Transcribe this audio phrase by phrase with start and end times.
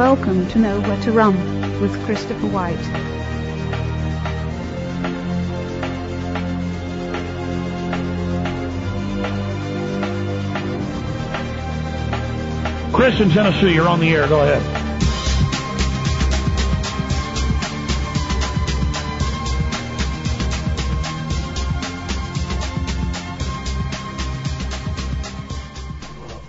[0.00, 1.36] Welcome to Nowhere to Run
[1.82, 2.74] with Christopher White.
[12.94, 14.26] Chris in Tennessee, you're on the air.
[14.26, 14.62] Go ahead.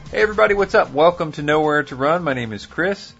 [0.09, 0.91] Hey everybody, what's up?
[0.91, 2.23] Welcome to Nowhere to Run.
[2.23, 3.13] My name is Chris.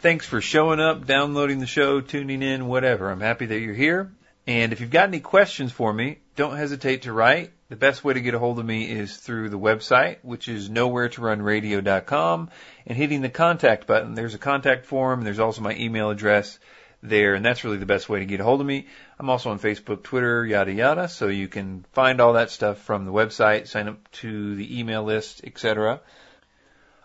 [0.00, 3.10] Thanks for showing up, downloading the show, tuning in, whatever.
[3.10, 4.12] I'm happy that you're here.
[4.46, 7.50] And if you've got any questions for me, don't hesitate to write.
[7.68, 10.70] The best way to get a hold of me is through the website, which is
[10.70, 12.50] nowheretorunradio.com
[12.86, 14.14] and hitting the contact button.
[14.14, 15.24] There's a contact form.
[15.24, 16.60] There's also my email address
[17.02, 18.86] there, and that's really the best way to get a hold of me.
[19.18, 23.04] I'm also on Facebook, Twitter, yada yada, so you can find all that stuff from
[23.04, 26.00] the website, sign up to the email list, etc.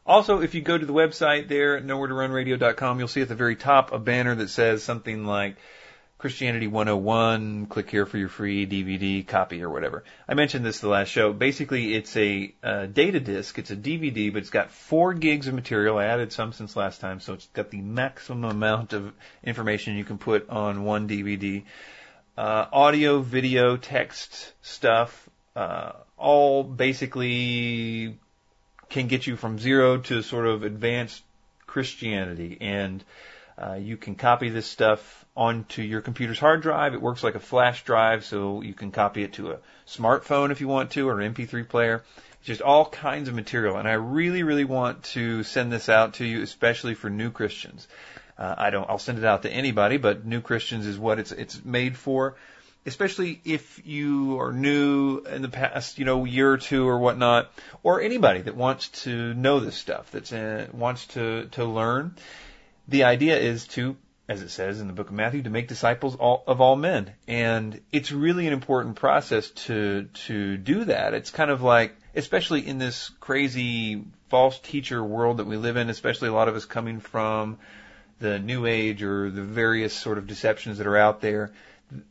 [0.06, 3.92] Also, if you go to the website there, nowheretorunradio.com, you'll see at the very top
[3.94, 5.56] a banner that says something like
[6.24, 10.06] Christianity 101, click here for your free DVD copy or whatever.
[10.26, 11.34] I mentioned this the last show.
[11.34, 13.60] Basically, it's a uh, data disc.
[13.60, 15.98] It's a DVD, but it's got four gigs of material.
[15.98, 20.06] I added some since last time, so it's got the maximum amount of information you
[20.06, 21.64] can put on one DVD.
[22.38, 28.18] Uh, audio, video, text stuff, uh, all basically
[28.94, 31.24] can get you from zero to sort of advanced
[31.66, 32.60] Christianity.
[32.62, 33.04] And
[33.58, 36.94] uh, you can copy this stuff onto your computer's hard drive.
[36.94, 40.62] It works like a flash drive, so you can copy it to a smartphone if
[40.62, 42.04] you want to, or an MP3 player.
[42.44, 43.78] Just all kinds of material.
[43.78, 47.88] And I really, really want to send this out to you, especially for new Christians.
[48.38, 51.32] Uh, I don't, I'll send it out to anybody, but new Christians is what it's,
[51.32, 52.36] it's made for
[52.86, 57.52] especially if you are new in the past, you know, year or two or whatnot,
[57.82, 62.16] or anybody that wants to know this stuff, that uh, wants to to learn.
[62.88, 63.96] The idea is to,
[64.28, 67.14] as it says in the book of Matthew, to make disciples all, of all men,
[67.28, 71.14] and it's really an important process to to do that.
[71.14, 75.90] It's kind of like, especially in this crazy false teacher world that we live in,
[75.90, 77.60] especially a lot of us coming from
[78.20, 81.52] the new age or the various sort of deceptions that are out there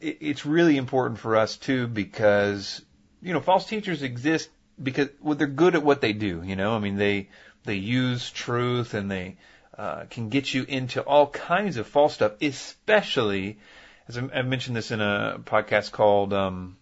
[0.00, 2.82] it's really important for us too because
[3.20, 4.48] you know false teachers exist
[4.82, 6.42] because well, they're good at what they do.
[6.44, 7.28] You know, I mean they
[7.64, 9.36] they use truth and they
[9.76, 13.58] uh, can get you into all kinds of false stuff, especially
[14.08, 16.76] as I, I mentioned this in a podcast called um,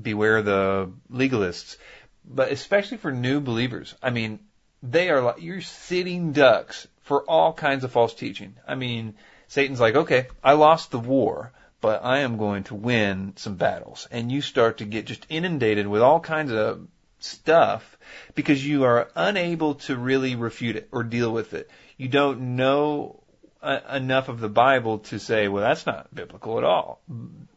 [0.00, 1.76] "Beware the Legalists,"
[2.24, 3.94] but especially for new believers.
[4.02, 4.40] I mean,
[4.82, 8.56] they are like you're sitting ducks for all kinds of false teaching.
[8.66, 9.14] I mean,
[9.48, 11.52] Satan's like, okay, I lost the war
[11.82, 14.08] but I am going to win some battles.
[14.10, 16.86] And you start to get just inundated with all kinds of
[17.18, 17.98] stuff
[18.34, 21.68] because you are unable to really refute it or deal with it.
[21.98, 23.20] You don't know
[23.60, 27.00] uh, enough of the Bible to say, well, that's not biblical at all.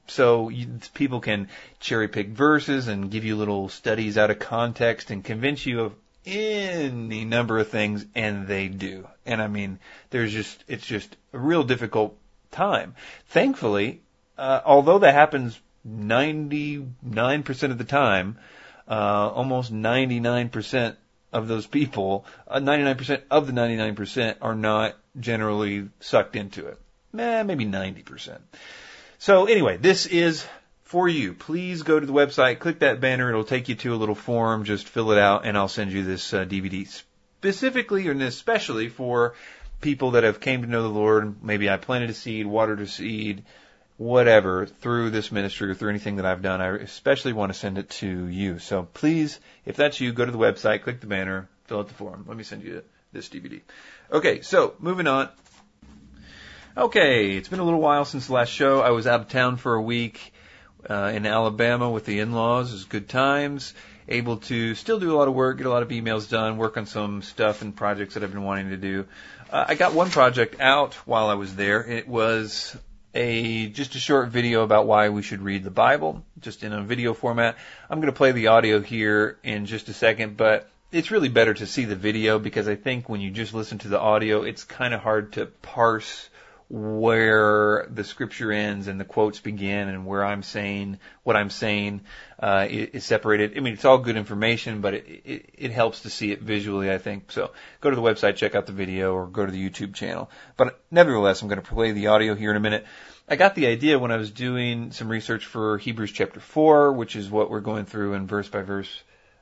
[0.08, 1.47] So you, people can
[1.80, 5.94] cherry pick verses and give you little studies out of context and convince you of
[6.25, 9.08] any number of things, and they do.
[9.28, 9.78] And I mean,
[10.09, 12.18] there's just, it's just a real difficult
[12.50, 12.96] time.
[13.28, 14.02] Thankfully,
[14.38, 18.38] uh, although that happens 99% of the time,
[18.88, 20.96] uh, almost 99%
[21.34, 26.79] of those people, uh, 99% of the 99% are not generally sucked into it.
[27.18, 28.40] Eh, maybe 90%.
[29.19, 30.46] So anyway, this is
[30.84, 31.34] for you.
[31.34, 33.29] Please go to the website, click that banner.
[33.29, 34.66] It'll take you to a little form.
[34.66, 39.35] Just fill it out, and I'll send you this uh, DVD specifically and especially for
[39.81, 41.44] people that have came to know the Lord.
[41.44, 43.44] Maybe I planted a seed, watered a seed,
[43.97, 47.78] whatever through this ministry or through anything that I've done, I especially want to send
[47.78, 48.59] it to you.
[48.59, 51.93] So please, if that's you, go to the website, click the banner, fill out the
[51.93, 52.25] form.
[52.28, 52.84] Let me send you
[53.14, 53.61] this DVD.
[54.11, 55.29] Okay, so moving on.
[56.78, 58.81] Okay, it's been a little while since the last show.
[58.81, 60.34] I was out of town for a week
[60.90, 62.72] uh, in Alabama with the in-laws.
[62.72, 63.73] It was good times.
[64.08, 66.78] Able to still do a lot of work, get a lot of emails done, work
[66.78, 69.08] on some stuff and projects that I've been wanting to do.
[69.49, 71.84] Uh, I got one project out while I was there.
[71.84, 72.75] It was
[73.16, 76.84] a just a short video about why we should read the Bible, just in a
[76.84, 77.58] video format.
[77.90, 81.53] I'm going to play the audio here in just a second, but it's really better
[81.53, 84.64] to see the video because I think when you just listen to the audio, it's
[84.64, 86.29] kind of hard to parse
[86.67, 92.02] where the scripture ends and the quotes begin and where I'm saying what I'm saying
[92.40, 93.56] uh, is separated.
[93.56, 96.91] I mean, it's all good information, but it, it, it helps to see it visually,
[96.91, 97.32] I think.
[97.32, 97.52] So
[97.82, 100.29] go to the website, check out the video, or go to the YouTube channel.
[100.58, 102.85] But nevertheless, I'm going to play the audio here in a minute.
[103.29, 107.16] I got the idea when I was doing some research for Hebrews chapter 4, which
[107.16, 108.90] is what we're going through in verse by verse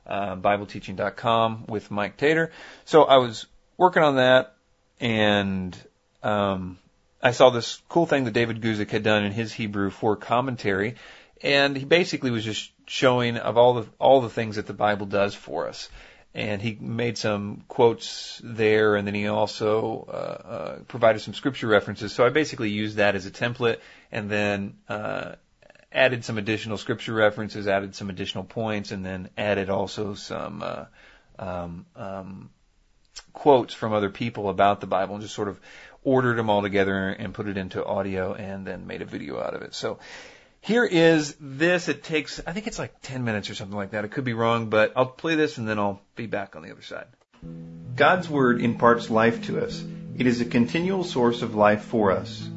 [0.06, 2.52] uh, BibleTeaching.com with Mike Tater.
[2.84, 3.46] So I was
[3.76, 4.56] working on that
[5.00, 5.76] and
[6.22, 6.78] um,
[7.24, 10.96] I saw this cool thing that David Guzik had done in his Hebrew for commentary,
[11.40, 15.06] and he basically was just showing of all the all the things that the Bible
[15.06, 15.88] does for us.
[16.34, 21.68] And he made some quotes there, and then he also uh, uh, provided some scripture
[21.68, 22.12] references.
[22.12, 23.78] So I basically used that as a template,
[24.12, 25.36] and then uh,
[25.92, 30.84] added some additional scripture references, added some additional points, and then added also some uh,
[31.38, 32.50] um, um,
[33.32, 35.58] quotes from other people about the Bible, and just sort of
[36.04, 39.54] ordered them all together and put it into audio, and then made a video out
[39.54, 39.74] of it.
[39.74, 39.98] So
[40.60, 41.88] here is this.
[41.88, 44.04] It takes, I think it's like 10 minutes or something like that.
[44.04, 46.70] I could be wrong, but I'll play this and then I'll be back on the
[46.70, 47.06] other side.
[47.96, 49.84] God's Word imparts life to us.
[50.16, 52.48] It is a continual source of life for us.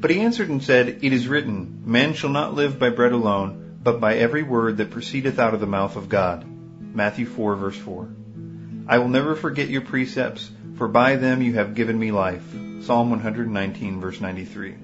[0.00, 3.78] But he answered and said, It is written, Man shall not live by bread alone,
[3.82, 6.44] but by every word that proceedeth out of the mouth of God.
[6.94, 8.08] Matthew 4 verse 4.
[8.86, 12.44] I will never forget your precepts, for by them you have given me life.
[12.82, 14.76] Psalm 119 verse 93.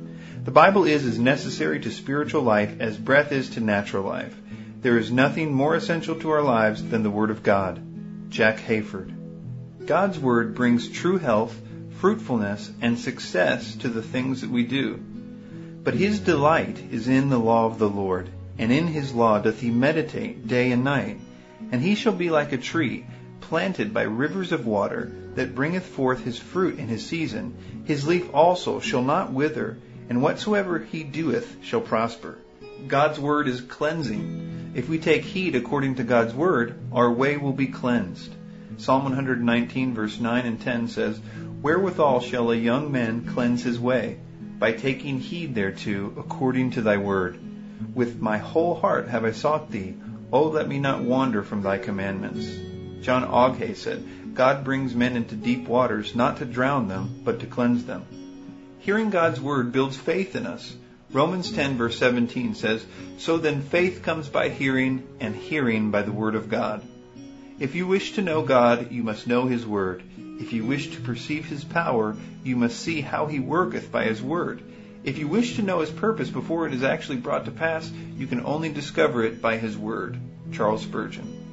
[0.43, 4.35] The Bible is as necessary to spiritual life as breath is to natural life.
[4.82, 7.81] There is nothing more essential to our lives than the Word of God.
[8.29, 9.87] Jack Hayford.
[9.87, 11.58] God's Word brings true health,
[12.00, 15.00] fruitfulness, and success to the things that we do.
[15.85, 19.61] But his delight is in the law of the Lord, and in his law doth
[19.61, 21.20] he meditate day and night.
[21.70, 23.06] And he shall be like a tree
[23.41, 27.82] planted by rivers of water, that bringeth forth his fruit in his season.
[27.84, 29.78] His leaf also shall not wither,
[30.08, 32.38] and whatsoever he doeth shall prosper.
[32.86, 34.72] God's word is cleansing.
[34.75, 38.34] If we take heed according to God's word, our way will be cleansed.
[38.76, 41.20] Psalm 119 verse 9 and 10 says,
[41.62, 44.19] Wherewithal shall a young man cleanse his way?
[44.58, 47.38] By taking heed thereto according to thy word.
[47.94, 49.94] With my whole heart have I sought thee.
[50.32, 52.46] O let me not wander from thy commandments.
[53.04, 54.02] John Aughey said,
[54.34, 58.04] God brings men into deep waters not to drown them, but to cleanse them.
[58.81, 60.75] Hearing God's word builds faith in us.
[61.12, 62.84] Romans 10 verse 17 says,
[63.19, 66.82] So then faith comes by hearing, and hearing by the word of God.
[67.60, 70.02] If you wish to know God, you must know his word.
[70.19, 74.20] If you wish to perceive his power, you must see how he worketh by his
[74.20, 74.60] word.
[75.04, 78.26] If you wish to know his purpose before it is actually brought to pass, you
[78.26, 80.19] can only discover it by his word.
[80.50, 81.44] Charles Spurgeon.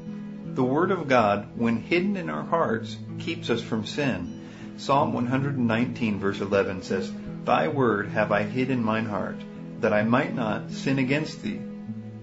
[0.53, 4.49] The word of God, when hidden in our hearts, keeps us from sin.
[4.75, 7.09] Psalm 119 verse 11 says,
[7.45, 9.37] Thy word have I hid in mine heart,
[9.79, 11.61] that I might not sin against thee.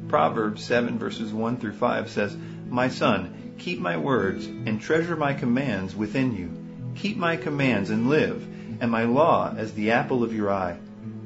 [0.09, 2.37] Proverbs 7 verses 1 through 5 says,
[2.69, 6.51] My son, keep my words, and treasure my commands within you.
[6.97, 8.47] Keep my commands and live,
[8.81, 10.77] and my law as the apple of your eye.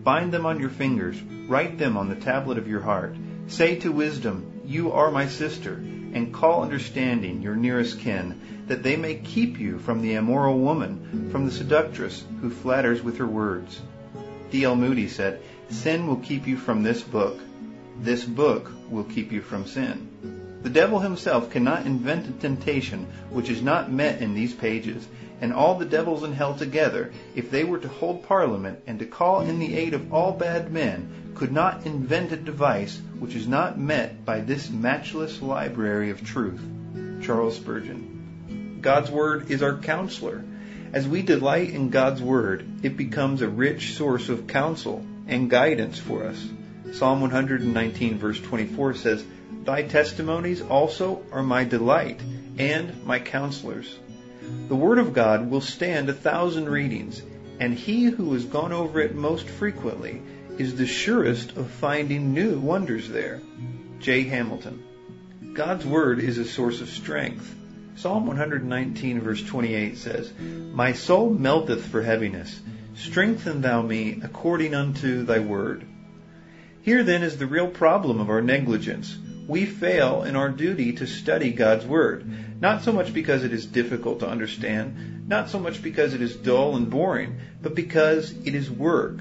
[0.05, 3.17] Bind them on your fingers, write them on the tablet of your heart.
[3.49, 8.97] Say to wisdom, You are my sister, and call understanding your nearest kin, that they
[8.97, 13.81] may keep you from the immoral woman, from the seductress who flatters with her words.
[14.51, 14.77] D.L.
[14.77, 17.41] Moody said, Sin will keep you from this book.
[18.01, 20.61] This book will keep you from sin.
[20.63, 25.09] The devil himself cannot invent a temptation which is not met in these pages,
[25.43, 29.05] and all the devils in hell together, if they were to hold parliament and to
[29.05, 33.49] call in the aid of all bad men, could not invent a device which is
[33.49, 36.61] not met by this matchless library of truth.
[37.25, 38.79] Charles Spurgeon.
[38.81, 40.45] God's Word is our counselor.
[40.93, 45.99] As we delight in God's Word, it becomes a rich source of counsel and guidance
[45.99, 46.49] for us.
[46.93, 49.25] Psalm 119 verse 24 says,
[49.65, 52.21] Thy testimonies also are my delight
[52.59, 53.99] and my counselors.
[54.69, 57.23] The Word of God will stand a thousand readings,
[57.61, 60.23] and he who has gone over it most frequently
[60.59, 63.41] is the surest of finding new wonders there.
[64.01, 64.25] J.
[64.25, 64.83] Hamilton.
[65.55, 67.55] God's Word is a source of strength.
[67.97, 72.59] Psalm 119 verse 28 says, My soul melteth for heaviness.
[72.95, 75.87] Strengthen thou me according unto thy word.
[76.83, 79.17] Here then is the real problem of our negligence.
[79.49, 82.25] We fail in our duty to study God's Word,
[82.61, 86.37] not so much because it is difficult to understand, not so much because it is
[86.37, 89.19] dull and boring, but because it is work.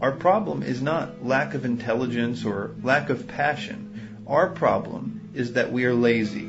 [0.00, 4.24] Our problem is not lack of intelligence or lack of passion.
[4.26, 6.48] Our problem is that we are lazy.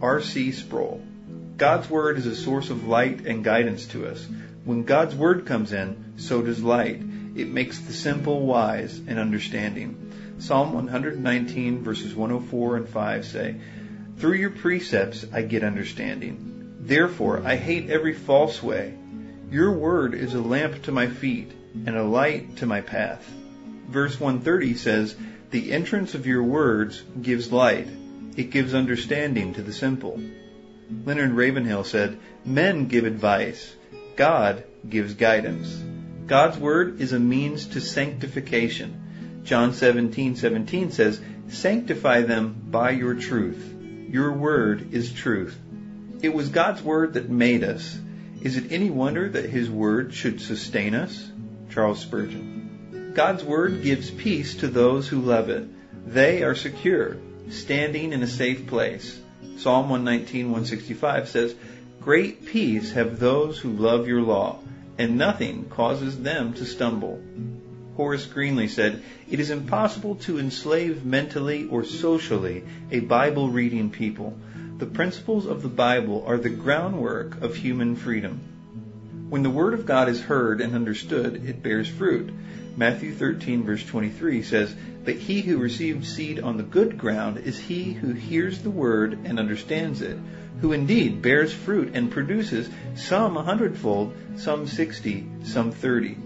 [0.00, 0.52] R.C.
[0.52, 1.02] Sproul.
[1.56, 4.26] God's Word is a source of light and guidance to us.
[4.64, 7.02] When God's Word comes in, so does light.
[7.34, 10.05] It makes the simple wise and understanding.
[10.38, 13.56] Psalm 119 verses 104 and 5 say,
[14.18, 16.76] Through your precepts I get understanding.
[16.80, 18.94] Therefore I hate every false way.
[19.50, 21.52] Your word is a lamp to my feet
[21.86, 23.26] and a light to my path.
[23.88, 25.16] Verse 130 says,
[25.50, 27.88] The entrance of your words gives light.
[28.36, 30.20] It gives understanding to the simple.
[31.04, 33.74] Leonard Ravenhill said, Men give advice.
[34.16, 35.82] God gives guidance.
[36.26, 39.05] God's word is a means to sanctification.
[39.46, 43.74] John 17:17 says, "Sanctify them by your truth.
[44.10, 45.56] Your word is truth."
[46.20, 47.96] It was God's word that made us.
[48.42, 51.30] Is it any wonder that his word should sustain us?
[51.70, 53.12] Charles Spurgeon.
[53.14, 55.64] God's word gives peace to those who love it.
[56.06, 57.16] They are secure,
[57.48, 59.16] standing in a safe place.
[59.58, 61.54] Psalm 119, 165 says,
[62.00, 64.58] Great peace have those who love your law,
[64.98, 67.20] and nothing causes them to stumble.
[67.96, 74.36] Horace Greeley said, It is impossible to enslave mentally or socially a Bible reading people.
[74.78, 78.40] The principles of the Bible are the groundwork of human freedom.
[79.30, 82.30] When the Word of God is heard and understood, it bears fruit.
[82.76, 84.74] Matthew 13 verse 23 says,
[85.04, 89.18] But he who receives seed on the good ground is he who hears the Word
[89.24, 90.18] and understands it
[90.60, 96.16] who indeed bears fruit and produces some a hundredfold, some sixty, some thirty.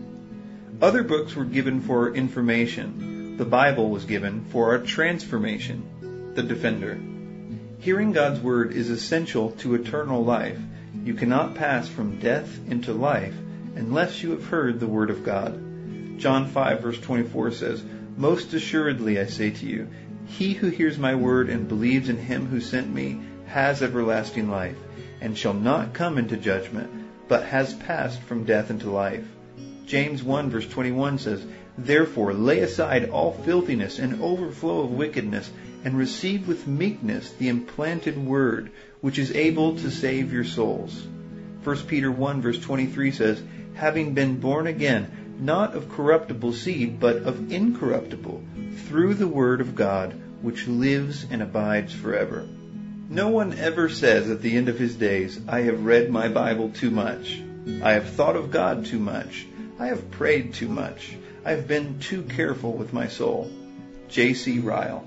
[0.83, 3.37] Other books were given for information.
[3.37, 6.33] The Bible was given for a transformation.
[6.35, 6.99] The Defender.
[7.81, 10.59] Hearing God's Word is essential to eternal life.
[11.05, 13.35] You cannot pass from death into life
[13.77, 16.19] unless you have heard the Word of God.
[16.19, 17.85] John 5 verse 24 says,
[18.17, 19.89] Most assuredly I say to you,
[20.29, 24.79] he who hears my word and believes in him who sent me has everlasting life,
[25.21, 26.91] and shall not come into judgment,
[27.29, 29.27] but has passed from death into life.
[29.91, 31.45] James 1 verse 21 says,
[31.77, 35.51] Therefore lay aside all filthiness and overflow of wickedness,
[35.83, 38.71] and receive with meekness the implanted word,
[39.01, 41.09] which is able to save your souls.
[41.65, 43.43] 1 Peter 1 verse 23 says,
[43.75, 48.45] Having been born again, not of corruptible seed, but of incorruptible,
[48.87, 52.47] through the word of God, which lives and abides forever.
[53.09, 56.71] No one ever says at the end of his days, I have read my Bible
[56.71, 57.43] too much.
[57.83, 59.47] I have thought of God too much.
[59.81, 61.17] I have prayed too much.
[61.43, 63.51] I have been too careful with my soul.
[64.11, 64.59] J.C.
[64.59, 65.07] Ryle.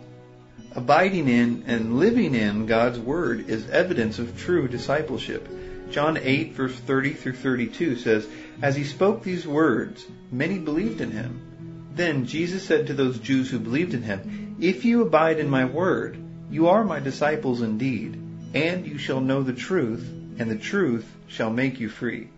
[0.72, 5.48] Abiding in and living in God's Word is evidence of true discipleship.
[5.92, 8.28] John 8 verse 30 through 32 says,
[8.64, 11.92] As he spoke these words, many believed in him.
[11.94, 15.66] Then Jesus said to those Jews who believed in him, If you abide in my
[15.66, 16.18] word,
[16.50, 18.20] you are my disciples indeed,
[18.56, 22.30] and you shall know the truth, and the truth shall make you free.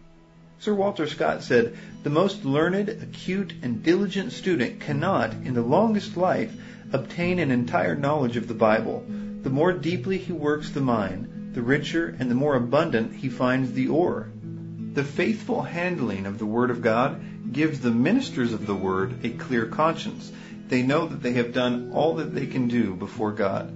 [0.58, 6.16] Sir Walter Scott said, The most learned, acute, and diligent student cannot, in the longest
[6.16, 6.54] life,
[6.94, 9.04] obtain an entire knowledge of the Bible.
[9.44, 13.74] The more deeply he works the mine, the richer and the more abundant he finds
[13.74, 14.30] the ore.
[14.94, 17.22] The faithful handling of the Word of God
[17.52, 20.32] gives the ministers of the Word a clear conscience.
[20.70, 23.74] They know that they have done all that they can do before God.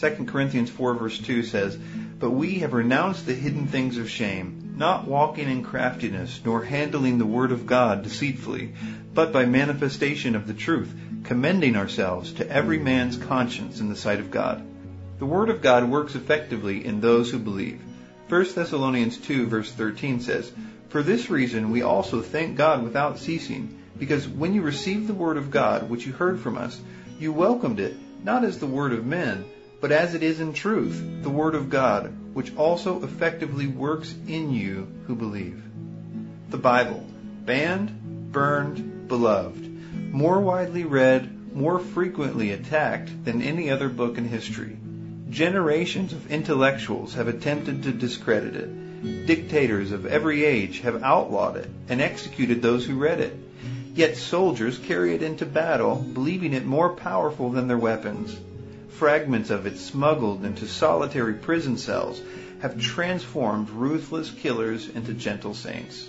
[0.00, 1.76] 2 Corinthians 4 verse 2 says,
[2.18, 7.18] But we have renounced the hidden things of shame, not walking in craftiness, nor handling
[7.18, 8.72] the word of God deceitfully,
[9.14, 10.92] but by manifestation of the truth,
[11.24, 14.62] commending ourselves to every man's conscience in the sight of God.
[15.18, 17.80] The word of God works effectively in those who believe.
[18.28, 20.50] 1 Thessalonians 2 verse 13 says,
[20.88, 25.36] For this reason we also thank God without ceasing, because when you received the word
[25.36, 26.80] of God, which you heard from us,
[27.20, 29.44] you welcomed it, not as the word of men,
[29.82, 34.52] but as it is in truth, the Word of God, which also effectively works in
[34.52, 35.60] you who believe.
[36.50, 37.04] The Bible,
[37.44, 44.76] banned, burned, beloved, more widely read, more frequently attacked than any other book in history.
[45.30, 49.26] Generations of intellectuals have attempted to discredit it.
[49.26, 53.36] Dictators of every age have outlawed it and executed those who read it.
[53.96, 58.38] Yet soldiers carry it into battle, believing it more powerful than their weapons
[59.02, 62.22] fragments of it smuggled into solitary prison cells
[62.60, 66.08] have transformed ruthless killers into gentle saints.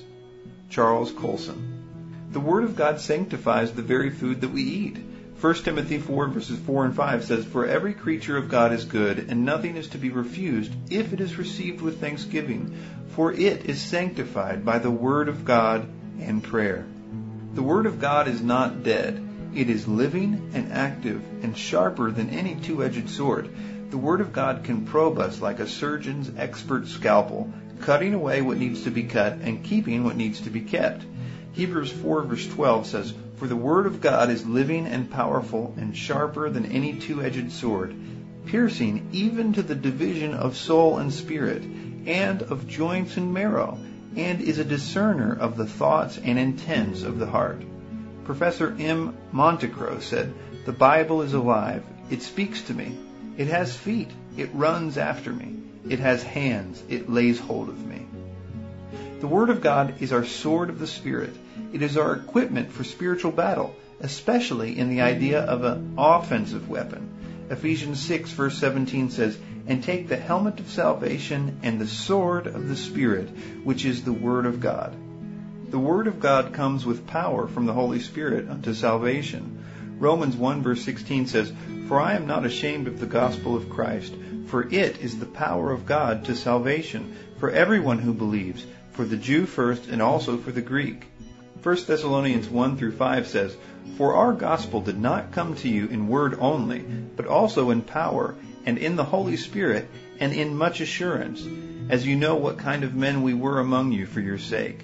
[0.70, 2.28] Charles Colson.
[2.30, 4.98] The Word of God sanctifies the very food that we eat.
[5.42, 9.26] 1 Timothy 4 verses 4 and 5 says, For every creature of God is good,
[9.28, 12.78] and nothing is to be refused if it is received with thanksgiving,
[13.16, 15.88] for it is sanctified by the Word of God
[16.20, 16.86] and prayer.
[17.56, 19.33] The Word of God is not dead.
[19.56, 23.50] It is living and active and sharper than any two-edged sword.
[23.92, 28.58] The Word of God can probe us like a surgeon's expert scalpel, cutting away what
[28.58, 31.06] needs to be cut and keeping what needs to be kept.
[31.52, 35.96] Hebrews 4 verse 12 says, For the Word of God is living and powerful and
[35.96, 37.94] sharper than any two-edged sword,
[38.48, 41.62] piercing even to the division of soul and spirit,
[42.08, 43.78] and of joints and marrow,
[44.16, 47.62] and is a discerner of the thoughts and intents of the heart.
[48.26, 49.18] Professor M.
[49.32, 50.34] Montecro said,
[50.66, 51.84] The Bible is alive.
[52.10, 52.98] It speaks to me.
[53.38, 54.12] It has feet.
[54.38, 55.56] It runs after me.
[55.90, 56.82] It has hands.
[56.88, 58.06] It lays hold of me.
[59.20, 61.36] The Word of God is our sword of the Spirit.
[61.74, 67.10] It is our equipment for spiritual battle, especially in the idea of an offensive weapon.
[67.50, 69.38] Ephesians 6 verse 17 says,
[69.68, 73.30] And take the helmet of salvation and the sword of the Spirit,
[73.64, 74.96] which is the Word of God.
[75.74, 79.66] The Word of God comes with power from the Holy Spirit unto salvation.
[79.98, 81.52] Romans 1 verse 16 says,
[81.88, 84.14] For I am not ashamed of the gospel of Christ,
[84.46, 89.18] for it is the power of God to salvation for everyone who believes, for the
[89.18, 91.08] Jew first and also for the Greek.
[91.64, 93.58] 1 Thessalonians 1 through 5 says,
[93.98, 98.36] For our gospel did not come to you in word only, but also in power,
[98.68, 99.90] and in the Holy Spirit,
[100.20, 101.44] and in much assurance,
[101.90, 104.80] as you know what kind of men we were among you for your sake.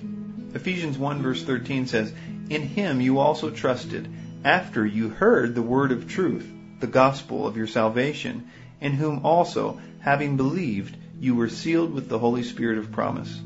[0.54, 2.12] Ephesians 1 verse 13 says,
[2.50, 4.08] In him you also trusted,
[4.44, 8.48] after you heard the word of truth, the gospel of your salvation,
[8.82, 13.40] in whom also, having believed, you were sealed with the Holy Spirit of promise.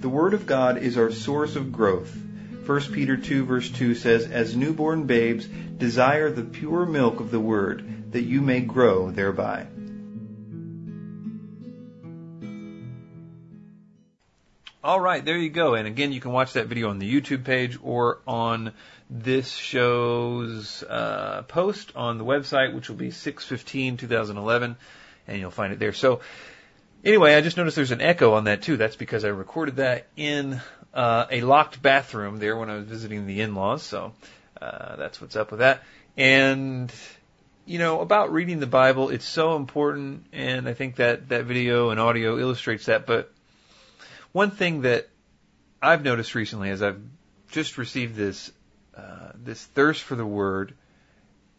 [0.00, 2.12] The Word of God is our source of growth.
[2.66, 7.40] 1 Peter 2 verse 2 says, As newborn babes, desire the pure milk of the
[7.40, 9.66] Word, that you may grow thereby.
[14.84, 15.74] All right, there you go.
[15.74, 18.72] And again, you can watch that video on the YouTube page or on
[19.08, 24.76] this show's uh, post on the website, which will be 615 2011,
[25.28, 25.92] and you'll find it there.
[25.92, 26.20] So,
[27.04, 28.76] anyway, I just noticed there's an echo on that too.
[28.76, 30.60] That's because I recorded that in
[30.92, 33.84] uh, a locked bathroom there when I was visiting the in-laws.
[33.84, 34.12] So
[34.60, 35.84] uh, that's what's up with that.
[36.16, 36.92] And
[37.66, 41.90] you know about reading the Bible, it's so important, and I think that that video
[41.90, 43.06] and audio illustrates that.
[43.06, 43.32] But
[44.32, 45.08] one thing that
[45.80, 47.00] I've noticed recently is I've
[47.50, 48.50] just received this
[48.96, 50.74] uh, this thirst for the Word,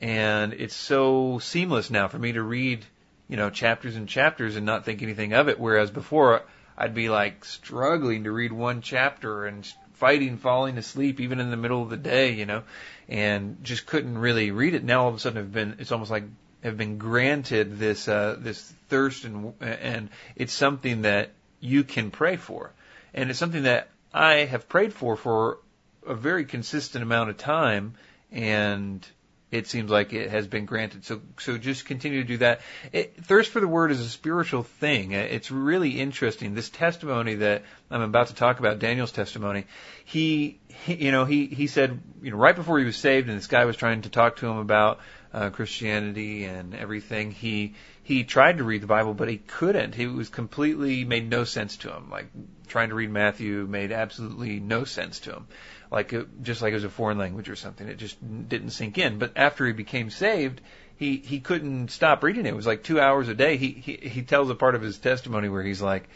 [0.02, 2.86] and it's so seamless now for me to read,
[3.28, 5.60] you know, chapters and chapters and not think anything of it.
[5.60, 6.44] Whereas before,
[6.78, 11.58] I'd be like struggling to read one chapter and fighting falling asleep even in the
[11.58, 12.64] middle of the day, you know,
[13.08, 14.84] and just couldn't really read it.
[14.84, 16.26] Now all of a sudden, I've been it's almost like
[16.64, 21.32] have been granted this uh, this thirst and and it's something that
[21.64, 22.74] you can pray for.
[23.14, 25.60] And it's something that I have prayed for for
[26.06, 27.96] a very consistent amount of time
[28.32, 29.08] and
[29.50, 31.06] it seems like it has been granted.
[31.06, 32.62] So, so just continue to do that.
[32.92, 35.12] It, thirst for the word is a spiritual thing.
[35.12, 36.56] It's really interesting.
[36.56, 39.68] This testimony that I'm about to talk about, Daniel's testimony,
[40.06, 43.38] he, he you know, he, he said, you know, right before he was saved and
[43.38, 45.00] this guy was trying to talk to him about,
[45.32, 49.96] uh, Christianity and everything, he, he tried to read the Bible, but he couldn't.
[49.96, 52.10] He was completely made no sense to him.
[52.10, 52.28] Like
[52.68, 55.48] trying to read Matthew made absolutely no sense to him.
[55.90, 57.88] Like it, just like it was a foreign language or something.
[57.88, 58.18] It just
[58.50, 59.20] didn't sink in.
[59.20, 60.60] But after he became saved,
[60.98, 62.50] he he couldn't stop reading it.
[62.50, 63.56] It was like two hours a day.
[63.56, 66.10] He he he tells a part of his testimony where he's like,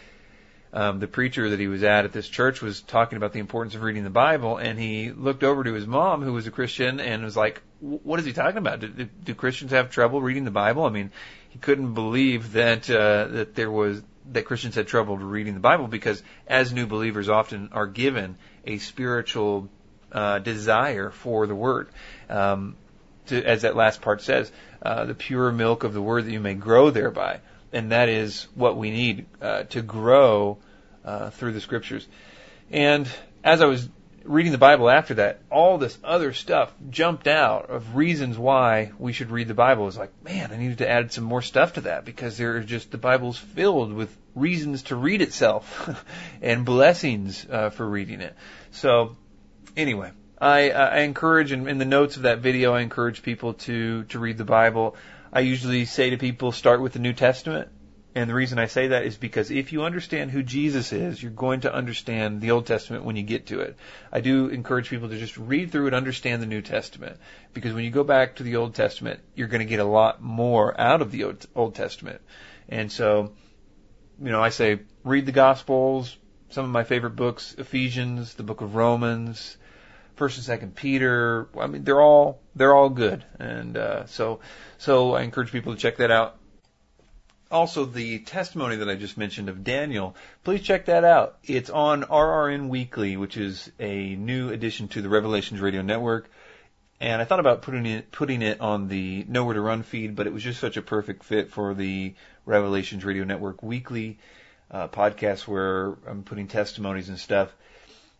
[0.73, 3.75] um, the preacher that he was at at this church was talking about the importance
[3.75, 6.99] of reading the Bible, and he looked over to his mom, who was a Christian,
[6.99, 8.81] and was like, "What is he talking about?
[8.81, 11.11] Do, do, do Christians have trouble reading the Bible?" I mean,
[11.57, 15.87] he couldn't believe that uh, that there was that Christians had trouble reading the Bible
[15.87, 19.69] because, as new believers, often are given a spiritual
[20.11, 21.89] uh, desire for the Word.
[22.29, 22.75] Um,
[23.27, 26.39] to, as that last part says, uh, the pure milk of the Word that you
[26.39, 27.41] may grow thereby
[27.73, 30.57] and that is what we need uh, to grow
[31.03, 32.07] uh, through the scriptures.
[32.71, 33.07] And
[33.43, 33.87] as I was
[34.27, 39.13] reading the Bible after that, all this other stuff jumped out of reasons why we
[39.13, 39.83] should read the Bible.
[39.83, 42.57] It was like, man, I needed to add some more stuff to that because there
[42.57, 46.05] are just the Bible's filled with reasons to read itself
[46.41, 48.35] and blessings uh, for reading it.
[48.71, 49.15] So,
[49.75, 54.03] anyway, I, I encourage, in, in the notes of that video, I encourage people to
[54.05, 54.95] to read the Bible.
[55.31, 57.69] I usually say to people, start with the New Testament.
[58.17, 61.31] And the reason I say that is because if you understand who Jesus is, you're
[61.31, 63.77] going to understand the Old Testament when you get to it.
[64.11, 67.17] I do encourage people to just read through and understand the New Testament.
[67.53, 70.19] Because when you go back to the Old Testament, you're going to get a lot
[70.19, 72.21] more out of the Old Testament.
[72.67, 73.33] And so,
[74.19, 76.17] you know, I say read the Gospels,
[76.49, 79.57] some of my favorite books, Ephesians, the book of Romans,
[80.15, 81.49] First and Second Peter.
[81.55, 84.39] I mean, they're all they're all good, and uh, so
[84.79, 86.39] so I encourage people to check that out.
[87.49, 91.37] Also, the testimony that I just mentioned of Daniel, please check that out.
[91.43, 96.29] It's on RRN Weekly, which is a new addition to the Revelations Radio Network.
[96.99, 100.27] And I thought about putting it putting it on the Nowhere to Run feed, but
[100.27, 104.17] it was just such a perfect fit for the Revelations Radio Network Weekly
[104.71, 107.53] uh, podcast where I'm putting testimonies and stuff.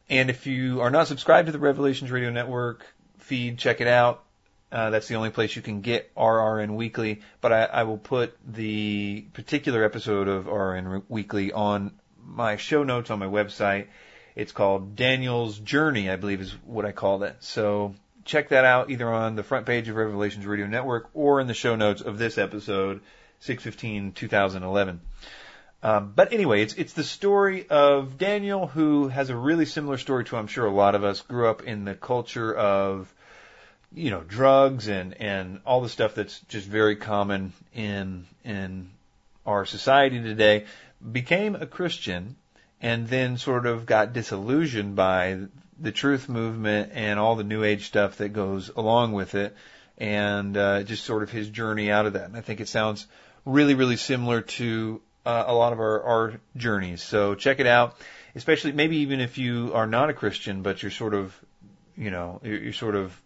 [0.09, 2.85] And if you are not subscribed to the Revelations Radio Network
[3.17, 4.23] feed, check it out.
[4.71, 8.37] Uh, that's the only place you can get RRN Weekly, but I, I will put
[8.45, 11.93] the particular episode of RRN Weekly on
[12.25, 13.87] my show notes on my website.
[14.35, 17.37] It's called Daniel's Journey, I believe is what I called it.
[17.39, 21.47] So check that out either on the front page of Revelations Radio Network or in
[21.47, 22.99] the show notes of this episode,
[23.39, 24.99] 615 2011.
[25.81, 30.25] Um, but anyway, it's it's the story of Daniel, who has a really similar story
[30.25, 33.13] to I'm sure a lot of us grew up in the culture of
[33.93, 38.89] you know drugs and and all the stuff that's just very common in in
[39.45, 40.65] our society today.
[41.11, 42.35] Became a Christian
[42.81, 45.39] and then sort of got disillusioned by
[45.79, 49.55] the truth movement and all the new age stuff that goes along with it,
[49.97, 52.25] and uh, just sort of his journey out of that.
[52.25, 53.07] And I think it sounds
[53.45, 57.03] really really similar to uh, a lot of our, our journeys.
[57.03, 57.97] So check it out,
[58.33, 61.37] especially maybe even if you are not a Christian, but you're sort of,
[61.97, 63.19] you know, you're, you're sort of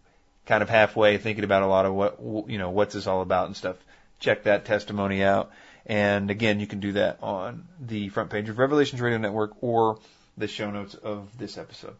[0.46, 3.48] kind of halfway thinking about a lot of what, you know, what's this all about
[3.48, 3.78] and stuff.
[4.20, 5.52] Check that testimony out.
[5.86, 10.00] And again, you can do that on the front page of Revelations Radio Network or
[10.38, 11.96] the show notes of this episode.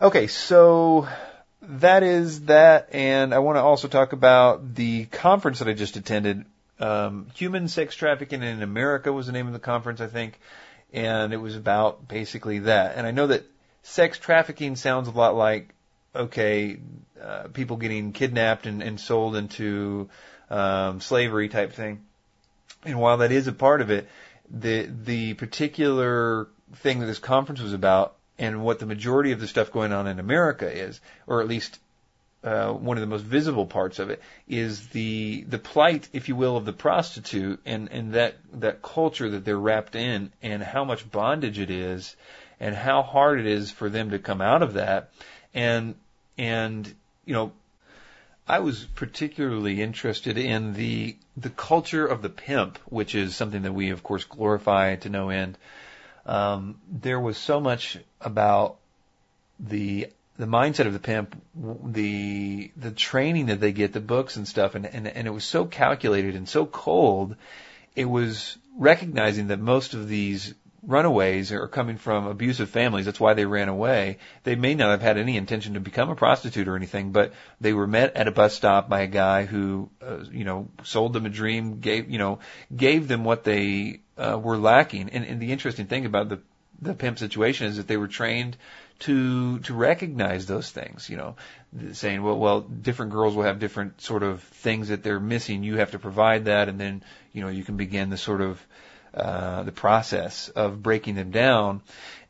[0.00, 1.08] Okay, so
[1.62, 5.96] that is that, and I want to also talk about the conference that I just
[5.96, 6.44] attended
[6.78, 10.40] um, Human Sex Trafficking in America was the name of the conference, I think,
[10.92, 12.96] and it was about basically that.
[12.96, 13.44] And I know that
[13.82, 15.74] sex trafficking sounds a lot like
[16.14, 16.78] okay,
[17.22, 20.08] uh, people getting kidnapped and, and sold into
[20.48, 22.04] um, slavery type thing.
[22.84, 24.08] And while that is a part of it,
[24.50, 29.46] the the particular thing that this conference was about, and what the majority of the
[29.46, 31.78] stuff going on in America is, or at least
[32.42, 36.36] uh, one of the most visible parts of it is the the plight, if you
[36.36, 40.84] will, of the prostitute and and that that culture that they're wrapped in, and how
[40.84, 42.16] much bondage it is,
[42.58, 45.10] and how hard it is for them to come out of that,
[45.54, 45.94] and
[46.38, 46.92] and
[47.24, 47.52] you know.
[48.48, 53.72] I was particularly interested in the the culture of the pimp, which is something that
[53.72, 55.56] we, of course, glorify to no end.
[56.26, 58.76] Um, there was so much about
[59.60, 64.48] the the mindset of the pimp, the the training that they get, the books and
[64.48, 67.36] stuff, and, and and it was so calculated and so cold.
[67.94, 73.04] It was recognizing that most of these runaways are coming from abusive families.
[73.04, 74.18] That's why they ran away.
[74.44, 77.72] They may not have had any intention to become a prostitute or anything, but they
[77.72, 81.26] were met at a bus stop by a guy who, uh, you know, sold them
[81.26, 82.38] a dream, gave, you know,
[82.74, 85.10] gave them what they uh, were lacking.
[85.10, 86.40] And, and the interesting thing about the
[86.82, 88.56] the pimp situation is that they were trained
[89.00, 91.08] to to recognize those things.
[91.10, 91.36] You know,
[91.92, 95.62] saying, well, well, different girls will have different sort of things that they're missing.
[95.62, 98.64] You have to provide that, and then you know you can begin the sort of
[99.14, 101.82] uh, the process of breaking them down.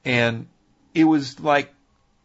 [0.05, 0.47] And
[0.95, 1.73] it was like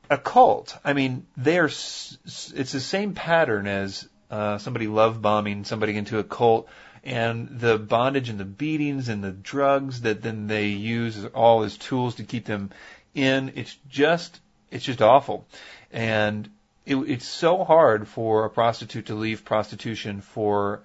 [0.10, 0.78] a cult.
[0.84, 6.24] I mean, they're it's the same pattern as uh, somebody love bombing somebody into a
[6.24, 6.68] cult.
[7.04, 11.78] And the bondage and the beatings and the drugs that then they use all as
[11.78, 12.72] tools to keep them
[13.14, 13.54] in.
[13.56, 14.40] It's just
[14.72, 15.46] it's just awful,
[15.92, 16.50] and
[16.86, 20.82] it, it's so hard for a prostitute to leave prostitution for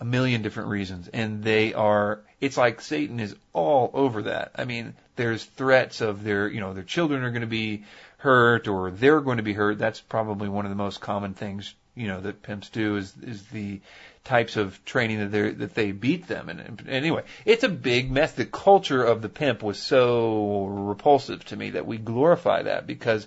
[0.00, 2.20] a million different reasons, and they are.
[2.40, 4.52] It's like Satan is all over that.
[4.54, 7.84] I mean, there's threats of their, you know, their children are going to be
[8.18, 9.78] hurt or they're going to be hurt.
[9.78, 13.42] That's probably one of the most common things, you know, that pimps do is is
[13.48, 13.80] the
[14.24, 16.48] types of training that they that they beat them.
[16.48, 18.32] And, and anyway, it's a big mess.
[18.32, 23.26] The culture of the pimp was so repulsive to me that we glorify that because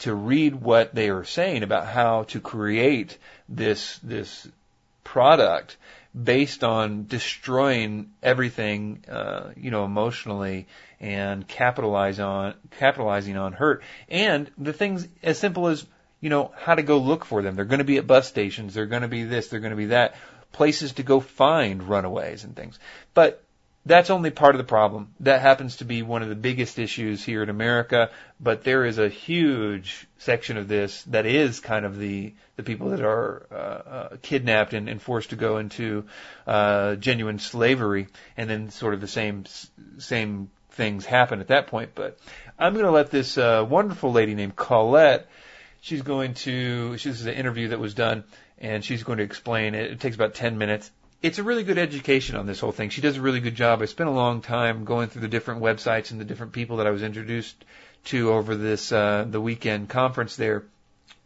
[0.00, 3.16] to read what they are saying about how to create
[3.48, 4.48] this this
[5.04, 5.76] product
[6.14, 10.66] based on destroying everything, uh, you know, emotionally
[11.00, 15.86] and capitalize on capitalizing on hurt and the things as simple as
[16.20, 17.56] you know how to go look for them.
[17.56, 18.74] They're going to be at bus stations.
[18.74, 19.48] They're going to be this.
[19.48, 20.14] They're going to be that
[20.52, 22.78] places to go find runaways and things.
[23.14, 23.42] But
[23.86, 25.14] that's only part of the problem.
[25.20, 28.98] That happens to be one of the biggest issues here in America, but there is
[28.98, 33.54] a huge section of this that is kind of the the people that are uh,
[33.54, 36.04] uh, kidnapped and, and forced to go into
[36.46, 39.44] uh, genuine slavery, and then sort of the same
[39.98, 41.92] same things happen at that point.
[41.94, 42.18] But
[42.58, 45.26] I'm going to let this uh, wonderful lady named Colette.
[45.80, 46.92] She's going to.
[46.92, 48.24] This is an interview that was done
[48.60, 49.90] and she's going to explain it.
[49.90, 50.90] It takes about 10 minutes.
[51.22, 52.88] It's a really good education on this whole thing.
[52.88, 53.82] She does a really good job.
[53.82, 56.86] I spent a long time going through the different websites and the different people that
[56.86, 57.62] I was introduced
[58.06, 60.64] to over this uh, the weekend conference there,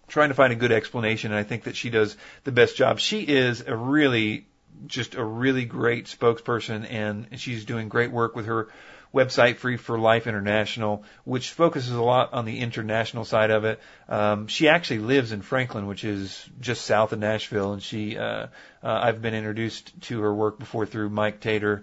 [0.08, 1.30] trying to find a good explanation.
[1.30, 2.98] And I think that she does the best job.
[2.98, 4.46] She is a really
[4.88, 8.68] just a really great spokesperson, and she's doing great work with her
[9.14, 13.80] website, Free for Life International, which focuses a lot on the international side of it.
[14.08, 18.48] Um, she actually lives in Franklin, which is just south of Nashville, and she, uh,
[18.84, 21.82] uh, I've been introduced to her work before through Mike Tater.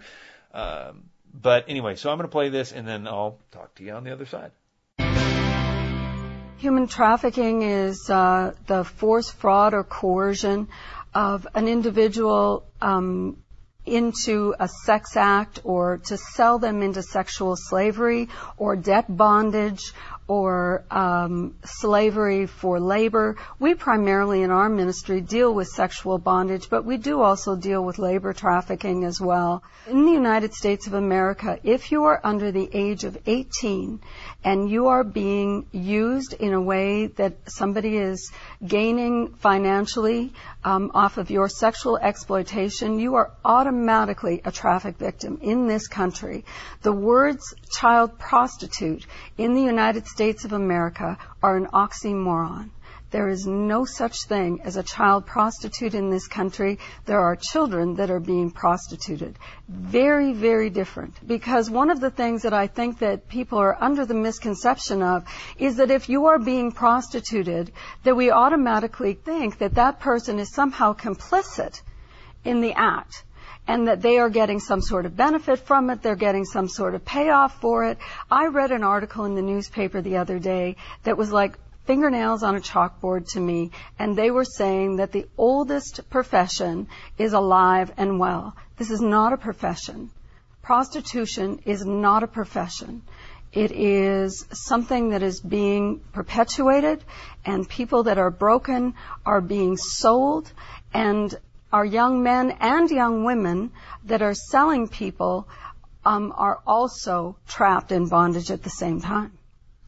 [0.53, 3.93] Um, but anyway, so I'm going to play this, and then I'll talk to you
[3.93, 4.51] on the other side.
[6.57, 10.67] Human trafficking is uh, the force, fraud, or coercion
[11.13, 13.37] of an individual um,
[13.85, 19.93] into a sex act or to sell them into sexual slavery or debt bondage
[20.31, 23.35] or um, slavery for labor.
[23.59, 27.99] We primarily in our ministry deal with sexual bondage, but we do also deal with
[27.99, 29.61] labor trafficking as well.
[29.87, 33.99] In the United States of America, if you are under the age of 18
[34.43, 38.31] and you are being used in a way that somebody is
[38.65, 40.31] gaining financially
[40.63, 46.45] um, off of your sexual exploitation, you are automatically a traffic victim in this country.
[46.83, 49.05] The words child prostitute
[49.37, 52.69] in the United States of America are an oxymoron.
[53.09, 56.77] There is no such thing as a child prostitute in this country.
[57.05, 59.39] There are children that are being prostituted.
[59.67, 61.15] Very, very different.
[61.27, 65.25] Because one of the things that I think that people are under the misconception of
[65.57, 67.71] is that if you are being prostituted,
[68.03, 71.81] that we automatically think that that person is somehow complicit
[72.45, 73.23] in the act
[73.71, 76.93] and that they are getting some sort of benefit from it, they're getting some sort
[76.93, 77.97] of payoff for it.
[78.29, 82.57] I read an article in the newspaper the other day that was like fingernails on
[82.57, 88.19] a chalkboard to me, and they were saying that the oldest profession is alive and
[88.19, 88.57] well.
[88.75, 90.11] This is not a profession.
[90.61, 93.03] Prostitution is not a profession.
[93.53, 97.05] It is something that is being perpetuated,
[97.45, 100.51] and people that are broken are being sold,
[100.93, 101.33] and
[101.71, 103.71] our young men and young women
[104.05, 105.47] that are selling people
[106.05, 109.31] um, are also trapped in bondage at the same time.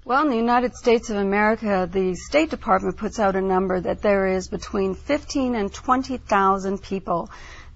[0.06, 4.02] Well, in the United States of America, the State Department puts out a number that
[4.02, 7.30] there is between 15 and 20,000 people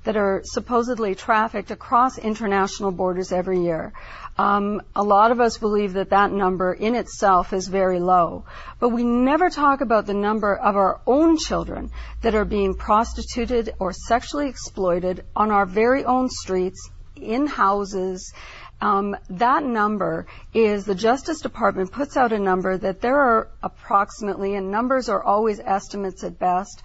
[0.03, 3.93] that are supposedly trafficked across international borders every year.
[4.37, 8.45] Um, a lot of us believe that that number in itself is very low,
[8.79, 11.89] but we never talk about the number of our own children
[12.21, 18.33] that are being prostituted or sexually exploited on our very own streets, in houses,
[18.79, 24.53] um, that number is the Justice Department puts out a number that there are approximately,
[24.53, 26.83] and numbers are always estimates at best,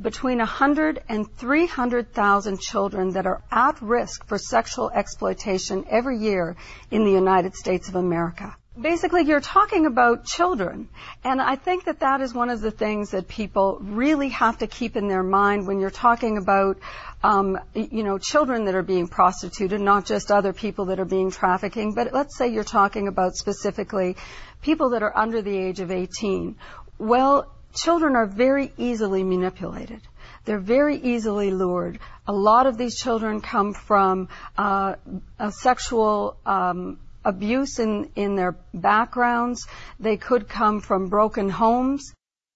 [0.00, 6.56] between 100 and 300,000 children that are at risk for sexual exploitation every year
[6.90, 10.88] in the United States of America basically you're talking about children.
[11.24, 14.66] And I think that that is one of the things that people really have to
[14.66, 16.78] keep in their mind when you're talking about,
[17.22, 21.30] um, you know, children that are being prostituted, not just other people that are being
[21.30, 24.16] trafficking, but let's say you're talking about specifically
[24.62, 26.56] people that are under the age of 18.
[26.98, 30.00] Well, children are very easily manipulated.
[30.44, 31.98] They're very easily lured.
[32.26, 34.94] A lot of these children come from uh,
[35.50, 39.66] sexual um, abuse in, in their backgrounds.
[39.98, 42.14] They could come from broken homes.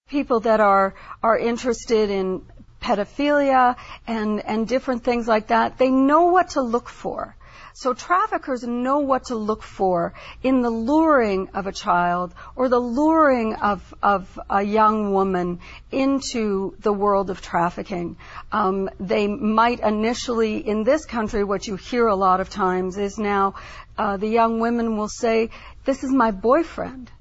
[0.09, 2.45] People that are, are interested in
[2.81, 3.75] pedophilia
[4.07, 5.77] and, and different things like that.
[5.77, 7.35] They know what to look for.
[7.77, 12.79] So traffickers know what to look for in the luring of a child or the
[12.79, 15.59] luring of, of a young woman
[15.91, 18.15] into the world of trafficking.
[18.53, 23.17] Um, they might initially, in this country, what you hear a lot of times is
[23.17, 23.55] now
[23.97, 25.49] uh, the young women will say,
[25.83, 27.11] "This is my boyfriend."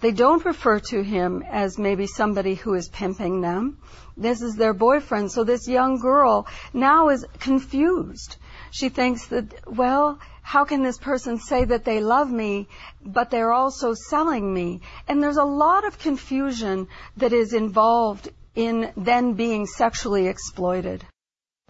[0.00, 3.78] They don't refer to him as maybe somebody who is pimping them.
[4.18, 5.32] This is their boyfriend.
[5.32, 8.36] So this young girl now is confused.
[8.74, 12.66] She thinks that, well, how can this person say that they love me,
[13.06, 14.80] but they're also selling me?
[15.06, 21.06] And there's a lot of confusion that is involved in then being sexually exploited.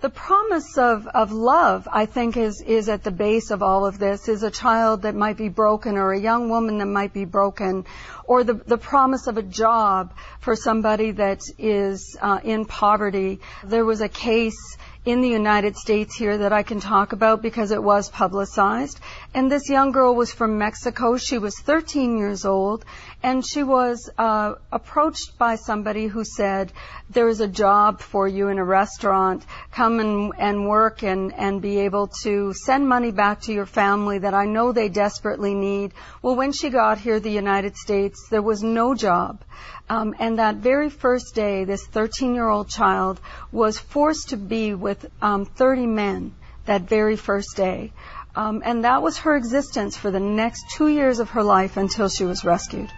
[0.01, 3.99] The promise of, of love, I think, is, is at the base of all of
[3.99, 7.27] this, is a child that might be broken or a young woman that might be
[7.27, 7.85] broken,
[8.25, 13.41] or the, the promise of a job for somebody that is uh, in poverty.
[13.63, 17.71] There was a case in the United States here that I can talk about because
[17.71, 19.01] it was publicized.
[19.35, 21.19] And this young girl was from Mexico.
[21.19, 22.85] She was 13 years old,
[23.25, 26.71] and she was uh, approached by somebody who said,
[27.09, 29.47] "There is a job for you in a restaurant.
[29.73, 34.19] Come and, and work and and be able to send money back to your family
[34.19, 38.43] that I know they desperately need." Well, when she got here, the United States, there
[38.43, 39.41] was no job.
[39.89, 44.75] Um, and that very first day, this 13 year old child was forced to be
[44.75, 46.35] with um, 30 men
[46.67, 47.93] that very first day.
[48.37, 52.11] Um, and that was her existence for the next two years of her life until
[52.11, 52.91] she was rescued.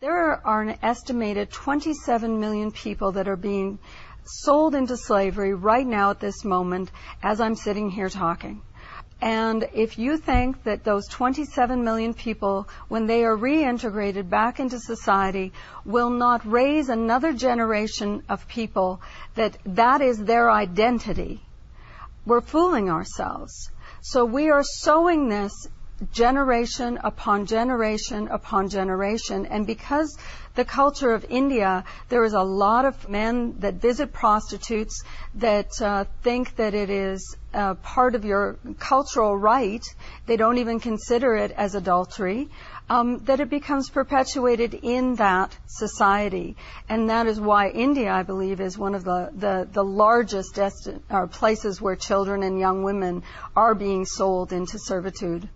[0.00, 3.78] There are an estimated 27 million people that are being
[4.24, 6.90] sold into slavery right now at this moment
[7.22, 8.60] as I'm sitting here talking.
[9.20, 14.80] And if you think that those 27 million people, when they are reintegrated back into
[14.80, 15.52] society,
[15.84, 19.00] will not raise another generation of people
[19.36, 21.40] that that is their identity,
[22.26, 23.70] we're fooling ourselves.
[24.00, 25.68] So we are sowing this
[26.12, 29.46] generation upon generation upon generation.
[29.46, 30.16] And because
[30.54, 35.02] the culture of India, there is a lot of men that visit prostitutes
[35.36, 39.84] that uh, think that it is uh, part of your cultural right.
[40.26, 42.48] They don't even consider it as adultery.
[42.90, 46.56] Um, that it becomes perpetuated in that society,
[46.88, 51.00] and that is why India, I believe, is one of the the, the largest desti-
[51.10, 53.24] or places where children and young women
[53.54, 55.50] are being sold into servitude.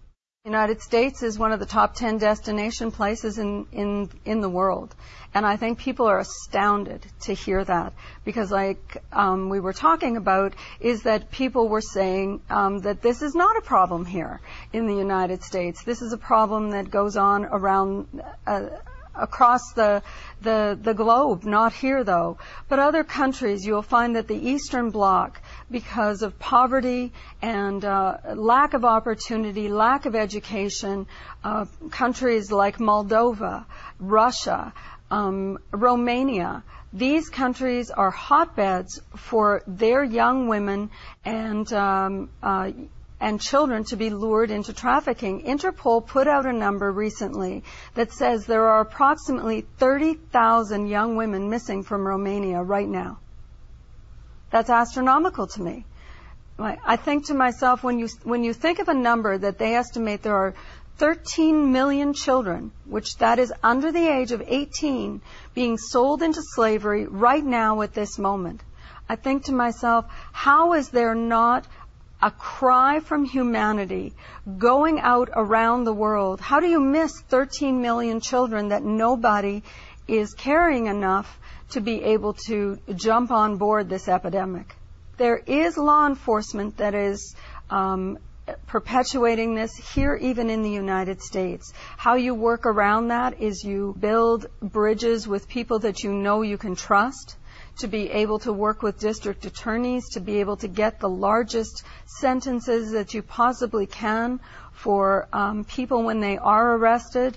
[0.44, 4.92] United States is one of the top 10 destination places in, in, in the world.
[5.35, 7.92] And I think people are astounded to hear that
[8.24, 13.22] because like um, we were talking about is that people were saying um, that this
[13.22, 14.40] is not a problem here
[14.72, 15.85] in the United States.
[15.85, 18.09] This is a problem that goes on around
[18.44, 18.66] uh,
[19.14, 20.03] across the,
[20.40, 22.38] the, the globe, not here though.
[22.68, 28.75] But other countries, you'll find that the Eastern Bloc, because of poverty and uh, lack
[28.75, 31.07] of opportunity, lack of education,
[31.44, 33.64] uh, countries like Moldova,
[33.98, 34.72] Russia,
[35.11, 40.90] um, Romania, these countries are hotbeds for their young women
[41.25, 42.70] and um, uh,
[43.22, 45.44] and children to be lured into trafficking.
[45.44, 47.62] Interpol put out a number recently
[47.94, 53.20] that says there are approximately 30,000 young women missing from Romania right now.
[54.50, 55.85] That's astronomical to me.
[56.58, 60.22] I think to myself, when you, when you think of a number that they estimate
[60.22, 60.54] there are
[60.98, 65.20] 13 million children, which that is under the age of 18,
[65.54, 68.62] being sold into slavery right now at this moment.
[69.08, 71.66] I think to myself, how is there not
[72.22, 74.14] a cry from humanity
[74.58, 76.40] going out around the world.
[76.40, 79.62] How do you miss 13 million children that nobody
[80.06, 81.38] is caring enough
[81.70, 84.74] to be able to jump on board this epidemic?
[85.16, 87.35] There is law enforcement that is
[87.70, 88.18] um,
[88.66, 91.72] perpetuating this here, even in the United States.
[91.96, 96.58] How you work around that is you build bridges with people that you know you
[96.58, 97.37] can trust
[97.78, 101.85] to be able to work with district attorneys, to be able to get the largest
[102.06, 104.40] sentences that you possibly can
[104.72, 107.37] for um, people when they are arrested,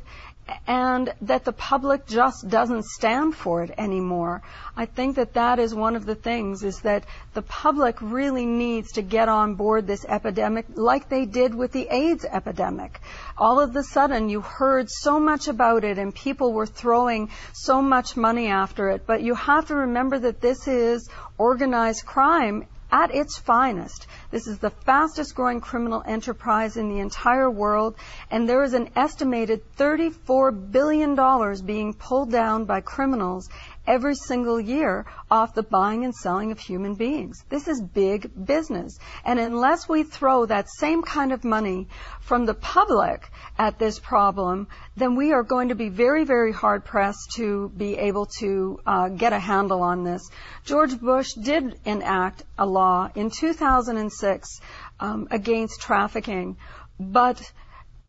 [0.67, 4.41] and that the public just doesn't stand for it anymore.
[4.77, 8.93] I think that that is one of the things is that the public really needs
[8.93, 12.99] to get on board this epidemic like they did with the AIDS epidemic.
[13.37, 17.81] All of a sudden you heard so much about it and people were throwing so
[17.81, 23.13] much money after it, but you have to remember that this is organized crime at
[23.13, 24.07] its finest.
[24.31, 27.95] This is the fastest growing criminal enterprise in the entire world,
[28.31, 33.49] and there is an estimated $34 billion being pulled down by criminals
[33.87, 37.43] every single year off the buying and selling of human beings.
[37.49, 38.97] This is big business.
[39.23, 41.87] And unless we throw that same kind of money
[42.21, 46.85] from the public at this problem, then we are going to be very, very hard
[46.85, 50.29] pressed to be able to uh, get a handle on this.
[50.65, 54.61] George Bush did enact a law in 2006
[54.99, 56.57] um, against trafficking,
[56.99, 57.41] but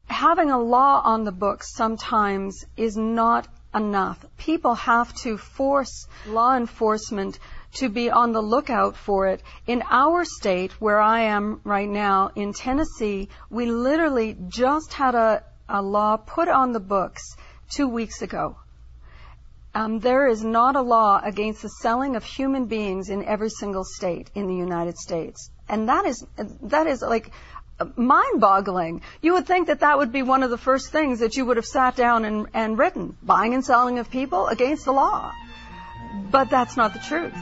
[0.08, 4.24] having a law on the books sometimes is not enough.
[4.38, 7.38] People have to force law enforcement
[7.74, 9.42] to be on the lookout for it.
[9.66, 15.42] In our state, where I am right now, in Tennessee, we literally just had a,
[15.68, 17.36] a law put on the books
[17.70, 18.56] two weeks ago.
[19.74, 23.84] Um, there is not a law against the selling of human beings in every single
[23.84, 25.50] state in the United States.
[25.68, 26.24] And that is,
[26.62, 27.30] that is like
[27.96, 29.02] mind boggling.
[29.20, 31.56] You would think that that would be one of the first things that you would
[31.56, 35.32] have sat down and, and written buying and selling of people against the law.
[36.30, 37.34] But that's not the truth.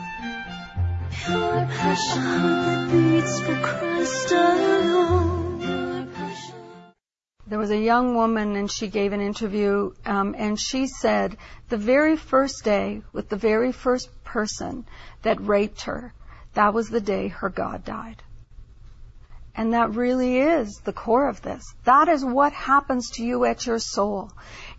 [7.46, 11.36] There was a young woman, and she gave an interview, um, and she said
[11.68, 14.86] the very first day with the very first person
[15.22, 16.12] that raped her,
[16.54, 18.22] that was the day her God died.
[19.56, 21.62] And that really is the core of this.
[21.84, 24.32] That is what happens to you at your soul.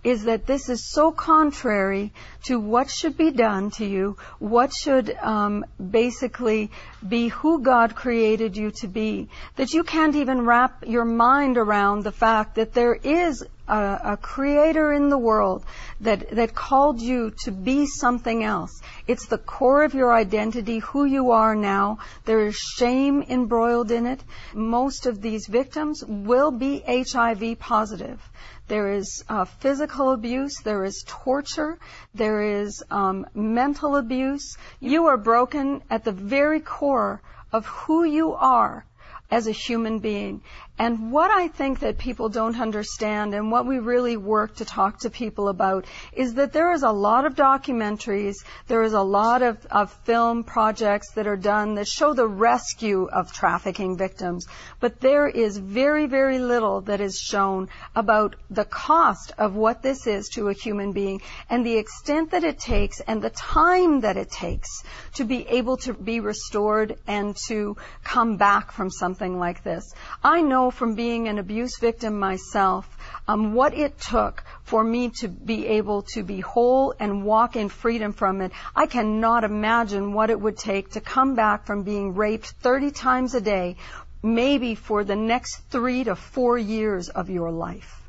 [0.06, 5.10] Is that this is so contrary to what should be done to you, what should
[5.16, 6.70] um, basically
[7.08, 12.04] be who God created you to be, that you can't even wrap your mind around
[12.04, 15.66] the fact that there is a, a, creator in the world
[16.02, 18.80] that, that called you to be something else.
[19.08, 21.98] It's the core of your identity, who you are now.
[22.26, 24.24] There is shame embroiled in it.
[24.54, 28.22] Most of these victims will be HIV positive.
[28.68, 30.60] There is uh, physical abuse.
[30.62, 31.78] There is torture.
[32.14, 34.58] There is um, mental abuse.
[34.80, 38.86] You are broken at the very core of who you are
[39.30, 40.42] as a human being.
[40.78, 45.00] And what I think that people don't understand and what we really work to talk
[45.00, 48.36] to people about is that there is a lot of documentaries,
[48.68, 53.06] there is a lot of, of film projects that are done that show the rescue
[53.06, 54.48] of trafficking victims,
[54.82, 60.08] but there is very, very little that is shown about the cost of what this
[60.08, 64.18] is to a human being and the extent that it takes and the time that
[64.18, 69.64] it takes to be able to be restored and to come back from something like
[69.64, 69.94] this.
[70.22, 72.86] I know know from being an abuse victim myself
[73.28, 77.70] um, what it took for me to be able to be whole and walk in
[77.70, 78.52] freedom from it.
[78.76, 83.36] I cannot imagine what it would take to come back from being raped 30 times
[83.36, 83.76] a day,
[84.24, 88.02] maybe for the next three to four years of your life.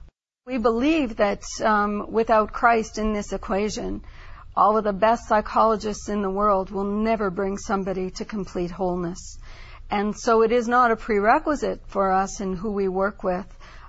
[0.46, 4.02] We believe that um, without Christ in this equation,
[4.56, 9.38] all of the best psychologists in the world will never bring somebody to complete wholeness.
[9.90, 13.46] And so it is not a prerequisite for us in who we work with,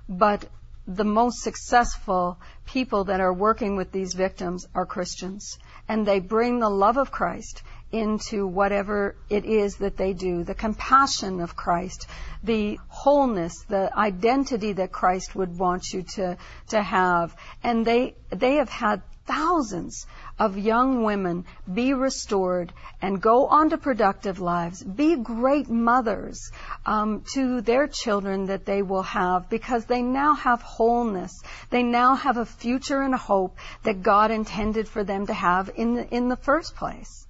[0.08, 0.46] but
[0.88, 5.58] the most successful people that are working with these victims are Christians.
[5.90, 10.54] And they bring the love of Christ into whatever it is that they do, the
[10.54, 12.08] compassion of Christ,
[12.44, 16.38] the wholeness, the identity that Christ would want you to,
[16.70, 17.36] to have.
[17.64, 20.08] And they, they have had thousands
[20.40, 26.52] of young women be restored and go on to productive lives, be great mothers
[26.86, 31.44] um, to their children that they will have because they now have wholeness.
[31.70, 35.70] They now have a future and a hope that God intended for them to have
[35.76, 37.28] in the, in the first place.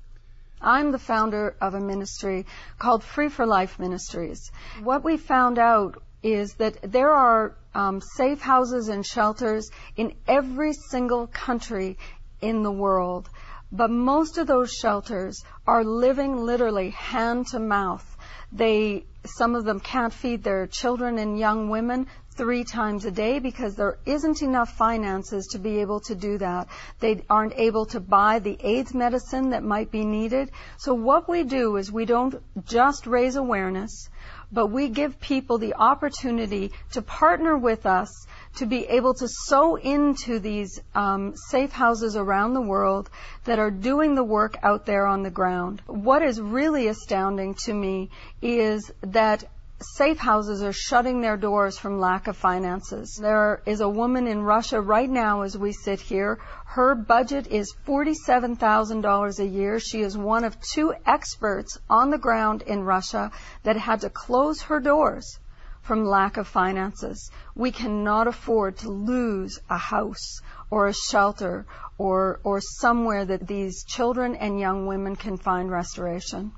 [0.62, 2.46] I'm the founder of a ministry
[2.80, 4.52] called Free for Life Ministries.
[4.82, 10.74] What we found out is that there are um, safe houses and shelters in every
[10.74, 11.98] single country
[12.42, 13.30] in the world.
[13.72, 18.18] But most of those shelters are living literally hand to mouth.
[18.52, 22.08] They, some of them can't feed their children and young women
[22.38, 26.68] three times a day because there isn't enough finances to be able to do that.
[27.00, 30.52] They aren't able to buy the AIDS medicine that might be needed.
[30.78, 34.10] So what we do is we don't just raise awareness,
[34.52, 39.76] but we give people the opportunity to partner with us to be able to sow
[39.76, 43.10] into these um, safe houses around the world
[43.44, 45.82] that are doing the work out there on the ground.
[45.86, 48.10] What is really astounding to me
[48.42, 49.44] is that
[49.80, 53.16] safe houses are shutting their doors from lack of finances.
[53.22, 56.40] There is a woman in Russia right now as we sit here.
[56.66, 59.80] Her budget is $47,000 a year.
[59.80, 63.32] She is one of two experts on the ground in Russia
[63.64, 65.40] that had to close her doors
[65.82, 67.30] from lack of finances.
[67.54, 71.66] We cannot afford to lose a house or a shelter
[72.00, 76.52] or, or somewhere that these children and young women can find restoration.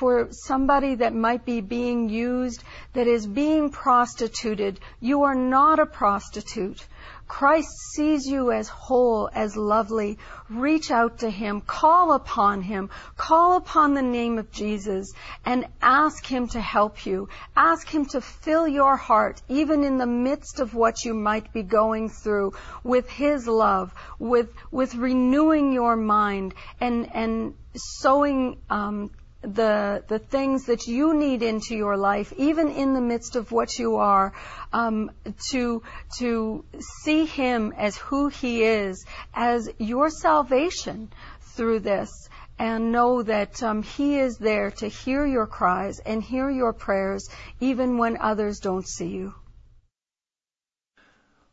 [0.00, 5.84] For somebody that might be being used, that is being prostituted, you are not a
[5.84, 6.86] prostitute.
[7.28, 10.16] Christ sees you as whole, as lovely.
[10.48, 11.60] Reach out to Him.
[11.60, 12.88] Call upon Him.
[13.18, 15.12] Call upon the name of Jesus
[15.44, 17.28] and ask Him to help you.
[17.54, 21.62] Ask Him to fill your heart, even in the midst of what you might be
[21.62, 29.10] going through, with His love, with, with renewing your mind and, and sowing um,
[29.42, 33.78] the the things that you need into your life, even in the midst of what
[33.78, 34.32] you are,
[34.72, 35.10] um,
[35.50, 35.82] to
[36.18, 36.64] to
[37.02, 41.10] see Him as who He is, as your salvation
[41.40, 42.28] through this,
[42.58, 47.28] and know that um, He is there to hear your cries and hear your prayers,
[47.60, 49.34] even when others don't see you.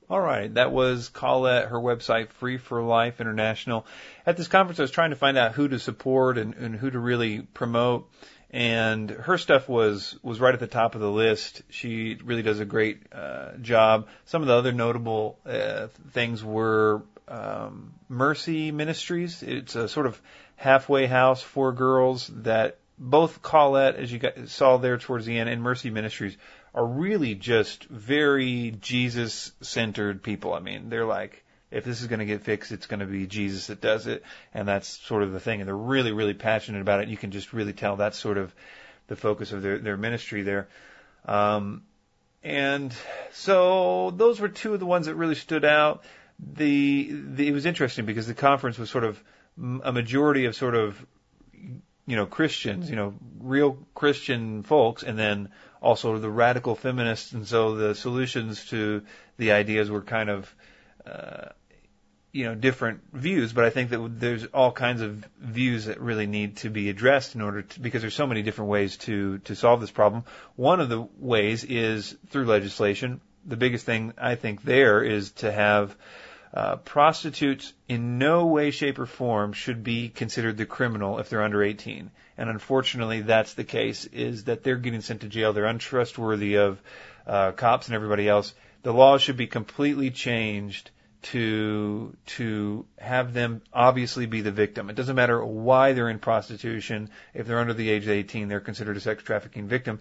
[0.10, 3.86] All right, that was Colette, her website, Free for Life International.
[4.26, 6.90] At this conference, I was trying to find out who to support and, and who
[6.90, 8.10] to really promote,
[8.50, 11.62] and her stuff was was right at the top of the list.
[11.70, 14.08] She really does a great uh, job.
[14.24, 19.44] Some of the other notable uh, things were um, Mercy Ministries.
[19.44, 20.22] It's a sort of
[20.56, 25.62] halfway house for girls that both Colette, as you saw there towards the end, and
[25.62, 26.38] Mercy Ministries
[26.78, 30.54] are really just very Jesus centered people.
[30.54, 33.26] I mean, they're like, if this is going to get fixed, it's going to be
[33.26, 34.24] Jesus that does it.
[34.54, 35.60] And that's sort of the thing.
[35.60, 37.08] And they're really, really passionate about it.
[37.08, 38.54] You can just really tell that's sort of
[39.08, 40.68] the focus of their, their ministry there.
[41.26, 41.82] Um,
[42.44, 42.94] and
[43.32, 46.04] so those were two of the ones that really stood out.
[46.38, 49.22] The, the it was interesting because the conference was sort of
[49.84, 51.04] a majority of sort of
[52.08, 55.50] you know Christians, you know, real Christian folks, and then
[55.82, 59.04] also the radical feminists, and so the solutions to
[59.38, 60.56] the ideas were kind of
[61.06, 61.50] uh,
[62.32, 66.28] you know different views, but I think that there's all kinds of views that really
[66.28, 69.56] need to be addressed in order to because there's so many different ways to to
[69.56, 70.24] solve this problem.
[70.56, 73.22] One of the ways is through legislation.
[73.46, 75.96] The biggest thing I think there is to have
[76.58, 81.44] uh, prostitutes in no way, shape, or form should be considered the criminal if they're
[81.44, 82.10] under 18.
[82.36, 84.06] And unfortunately, that's the case.
[84.06, 85.54] Is that they're getting sent to jail.
[85.54, 86.82] They're untrustworthy of
[87.28, 88.56] uh, cops and everybody else.
[88.82, 90.90] The laws should be completely changed
[91.34, 94.90] to to have them obviously be the victim.
[94.90, 97.12] It doesn't matter why they're in prostitution.
[97.36, 100.00] If they're under the age of 18, they're considered a sex trafficking victim.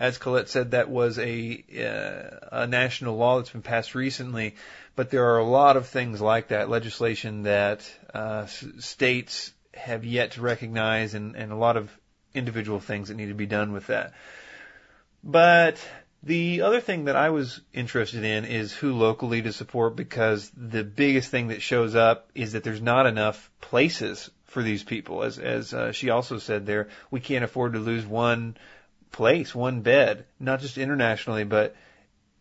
[0.00, 4.54] As Colette said, that was a uh, a national law that's been passed recently,
[4.96, 10.32] but there are a lot of things like that legislation that uh, states have yet
[10.32, 11.90] to recognize, and, and a lot of
[12.32, 14.14] individual things that need to be done with that.
[15.22, 15.76] But
[16.22, 20.82] the other thing that I was interested in is who locally to support because the
[20.82, 25.22] biggest thing that shows up is that there's not enough places for these people.
[25.22, 28.56] As as uh, she also said there, we can't afford to lose one
[29.12, 31.74] place, one bed, not just internationally, but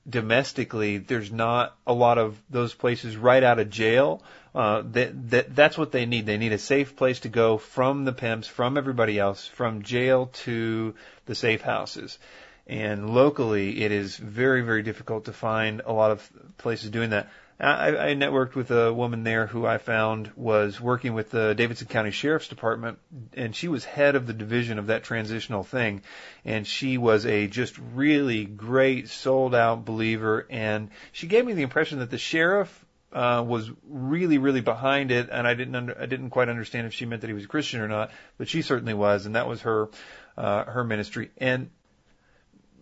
[0.09, 0.97] domestically.
[0.97, 4.24] There's not a lot of those places right out of jail.
[4.53, 6.26] Uh, that, that that's what they need.
[6.26, 10.28] They need a safe place to go from the pimps, from everybody else, from jail
[10.45, 10.95] to
[11.26, 12.17] the safe houses.
[12.65, 17.30] And locally, it is very, very difficult to find a lot of places doing that.
[17.60, 21.88] I, I networked with a woman there who I found was working with the Davidson
[21.88, 22.99] County Sheriff's Department,
[23.34, 26.01] and she was head of the division of that transitional thing.
[26.45, 30.47] And she was a just really great, sold out believer.
[30.49, 35.30] And she gave me the impression that the sheriff uh, was really, really behind it,
[35.32, 37.47] and I didn't under, I didn't quite understand if she meant that he was a
[37.47, 39.89] Christian or not, but she certainly was, and that was her
[40.38, 41.32] uh, her ministry.
[41.38, 41.72] And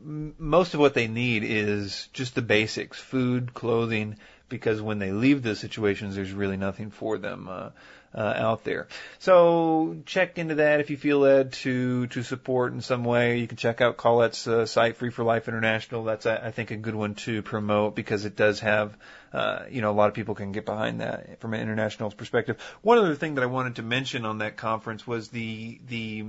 [0.03, 4.17] most of what they need is just the basics food, clothing,
[4.49, 7.47] because when they leave those situations, there's really nothing for them.
[7.49, 7.69] Uh,
[8.15, 8.87] uh, out there.
[9.19, 13.37] So check into that if you feel led to to support in some way.
[13.39, 16.03] You can check out Colette's uh, site, Free for Life International.
[16.03, 18.97] That's I think a good one to promote because it does have
[19.33, 22.57] uh, you know a lot of people can get behind that from an international perspective.
[22.81, 26.21] One other thing that I wanted to mention on that conference was the the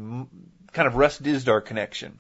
[0.73, 2.19] kind of Russ Dizdar connection,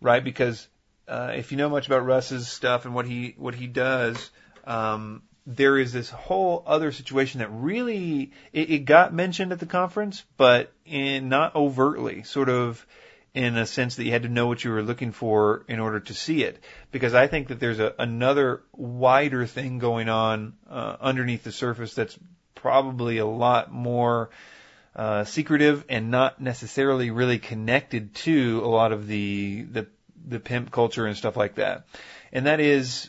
[0.00, 0.22] right?
[0.22, 0.68] Because
[1.06, 4.30] uh, if you know much about Russ's stuff and what he what he does,
[4.64, 9.66] um, there is this whole other situation that really it, it got mentioned at the
[9.66, 12.86] conference, but in not overtly, sort of
[13.32, 16.00] in a sense that you had to know what you were looking for in order
[16.00, 16.62] to see it.
[16.92, 21.94] Because I think that there's a, another wider thing going on uh, underneath the surface
[21.94, 22.18] that's
[22.54, 24.28] probably a lot more
[24.94, 29.86] uh, secretive and not necessarily really connected to a lot of the the
[30.26, 31.86] the pimp culture and stuff like that.
[32.32, 33.08] And that is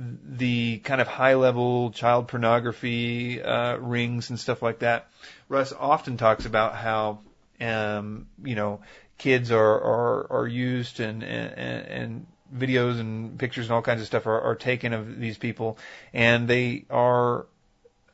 [0.00, 5.08] the kind of high level child pornography uh, rings and stuff like that.
[5.48, 7.20] Russ often talks about how
[7.60, 8.80] um, you know
[9.18, 12.26] kids are are, are used and, and and
[12.56, 15.76] videos and pictures and all kinds of stuff are, are taken of these people,
[16.14, 17.46] and they are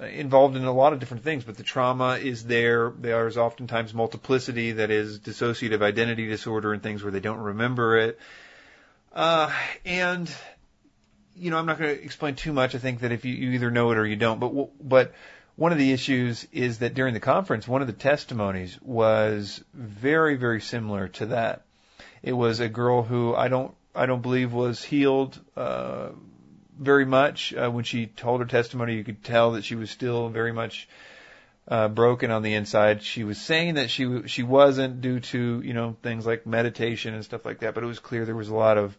[0.01, 2.93] involved in a lot of different things, but the trauma is there.
[2.99, 7.97] There is oftentimes multiplicity that is dissociative identity disorder and things where they don't remember
[7.99, 8.19] it.
[9.13, 9.51] Uh,
[9.87, 10.31] and
[11.39, 12.75] you know, I'm not going to explain too much.
[12.75, 15.15] I think that if you, you either know it or you don't, but but
[15.57, 20.37] one of the issues is that during the conference, one of the testimonies was very
[20.37, 21.63] very similar to that.
[22.23, 26.09] It was a girl who I don't I don't believe was healed uh,
[26.79, 28.95] very much uh, when she told her testimony.
[28.95, 30.89] You could tell that she was still very much
[31.69, 33.03] uh, broken on the inside.
[33.03, 37.25] She was saying that she she wasn't due to you know things like meditation and
[37.25, 38.97] stuff like that, but it was clear there was a lot of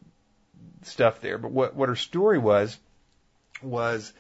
[0.84, 1.38] stuff there.
[1.38, 2.78] But what what her story was
[3.62, 4.14] was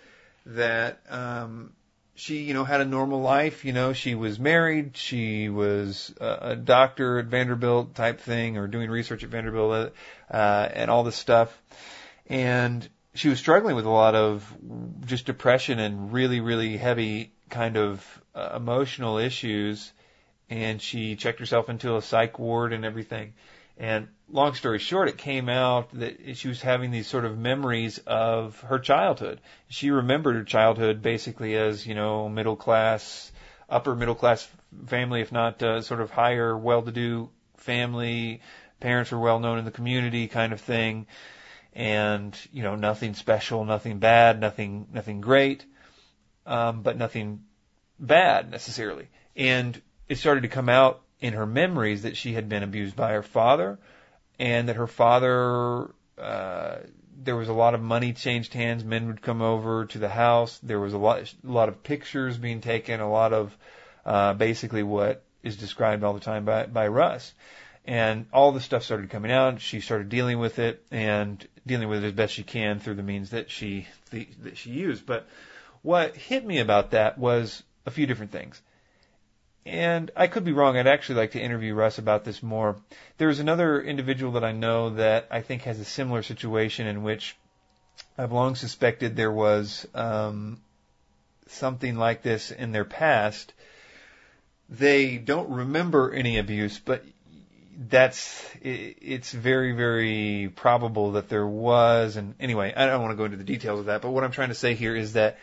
[0.45, 1.73] that um,
[2.15, 3.65] she you know had a normal life.
[3.65, 4.97] You know she was married.
[4.97, 9.93] She was a, a doctor at Vanderbilt type thing, or doing research at Vanderbilt,
[10.31, 11.55] uh, and all this stuff.
[12.27, 14.51] And she was struggling with a lot of
[15.05, 19.91] just depression and really really heavy kind of uh, emotional issues.
[20.49, 23.33] And she checked herself into a psych ward and everything.
[23.80, 27.99] And long story short, it came out that she was having these sort of memories
[28.07, 29.39] of her childhood.
[29.69, 33.32] She remembered her childhood basically as, you know, middle class,
[33.69, 34.47] upper middle class
[34.88, 38.41] family, if not uh, sort of higher, well to do family.
[38.80, 41.07] Parents were well known in the community kind of thing.
[41.73, 45.63] and you know nothing special, nothing bad, nothing nothing great,
[46.45, 47.43] um, but nothing
[47.99, 49.07] bad necessarily.
[49.36, 53.13] And it started to come out in her memories that she had been abused by
[53.13, 53.80] her father,
[54.39, 55.91] and that her father.
[56.18, 56.78] Uh,
[57.20, 58.84] there was a lot of money changed hands.
[58.84, 60.59] Men would come over to the house.
[60.61, 62.99] There was a lot, a lot of pictures being taken.
[62.99, 63.57] A lot of
[64.05, 67.34] uh, basically what is described all the time by by Russ.
[67.86, 69.61] And all the stuff started coming out.
[69.61, 73.03] She started dealing with it and dealing with it as best she can through the
[73.03, 75.05] means that she the, that she used.
[75.05, 75.28] But
[75.82, 78.61] what hit me about that was a few different things.
[79.68, 80.78] And I could be wrong.
[80.78, 82.78] I'd actually like to interview Russ about this more.
[83.18, 87.36] There's another individual that I know that I think has a similar situation in which
[88.18, 90.61] I've long suspected there was um,
[91.47, 93.53] something like this in their past.
[94.70, 97.03] They don't remember any abuse, but
[97.78, 102.15] that's it's very very probable that there was.
[102.15, 104.01] And anyway, I don't want to go into the details of that.
[104.01, 105.38] But what I'm trying to say here is that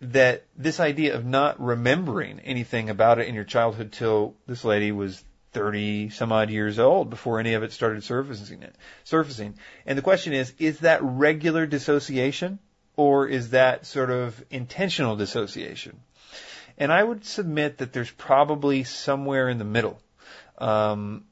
[0.00, 4.92] that this idea of not remembering anything about it in your childhood till this lady
[4.92, 5.22] was
[5.52, 8.74] 30 some odd years old before any of it started surfacing it,
[9.04, 9.54] surfacing.
[9.86, 12.58] And the question is, is that regular dissociation
[12.96, 16.00] or is that sort of intentional dissociation?
[16.76, 20.00] And I would submit that there's probably somewhere in the middle.
[20.58, 21.24] Um,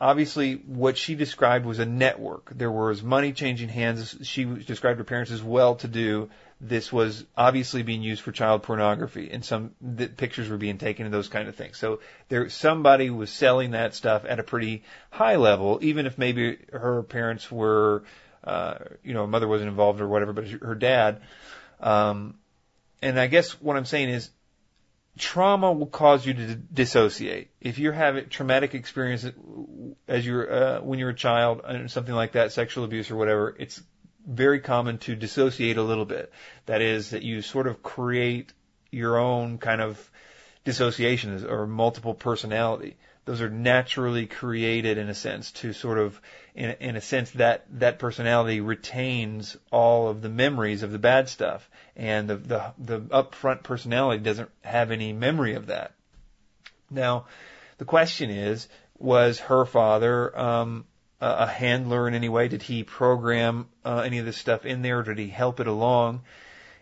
[0.00, 2.50] obviously what she described was a network.
[2.54, 4.16] There was money changing hands.
[4.22, 6.30] She described her parents as well to do
[6.60, 9.70] this was obviously being used for child pornography and some
[10.16, 11.78] pictures were being taken and those kind of things.
[11.78, 16.58] So there somebody was selling that stuff at a pretty high level, even if maybe
[16.72, 18.04] her parents were,
[18.44, 21.22] uh, you know, mother wasn't involved or whatever, but her dad.
[21.80, 22.34] Um,
[23.00, 24.30] and I guess what I'm saying is
[25.18, 27.50] trauma will cause you to dissociate.
[27.60, 29.26] If you're having traumatic experience
[30.06, 33.56] as you're uh, when you're a child and something like that, sexual abuse or whatever,
[33.58, 33.82] it's
[34.26, 36.32] very common to dissociate a little bit.
[36.66, 38.52] That is, that you sort of create
[38.90, 40.10] your own kind of
[40.64, 42.96] dissociation or multiple personality.
[43.24, 46.20] Those are naturally created in a sense to sort of,
[46.54, 51.28] in, in a sense, that that personality retains all of the memories of the bad
[51.28, 55.92] stuff, and the the the upfront personality doesn't have any memory of that.
[56.90, 57.26] Now,
[57.78, 58.68] the question is,
[58.98, 60.84] was her father um,
[61.20, 62.48] a handler in any way?
[62.48, 65.02] Did he program uh, any of this stuff in there?
[65.02, 66.22] Did he help it along?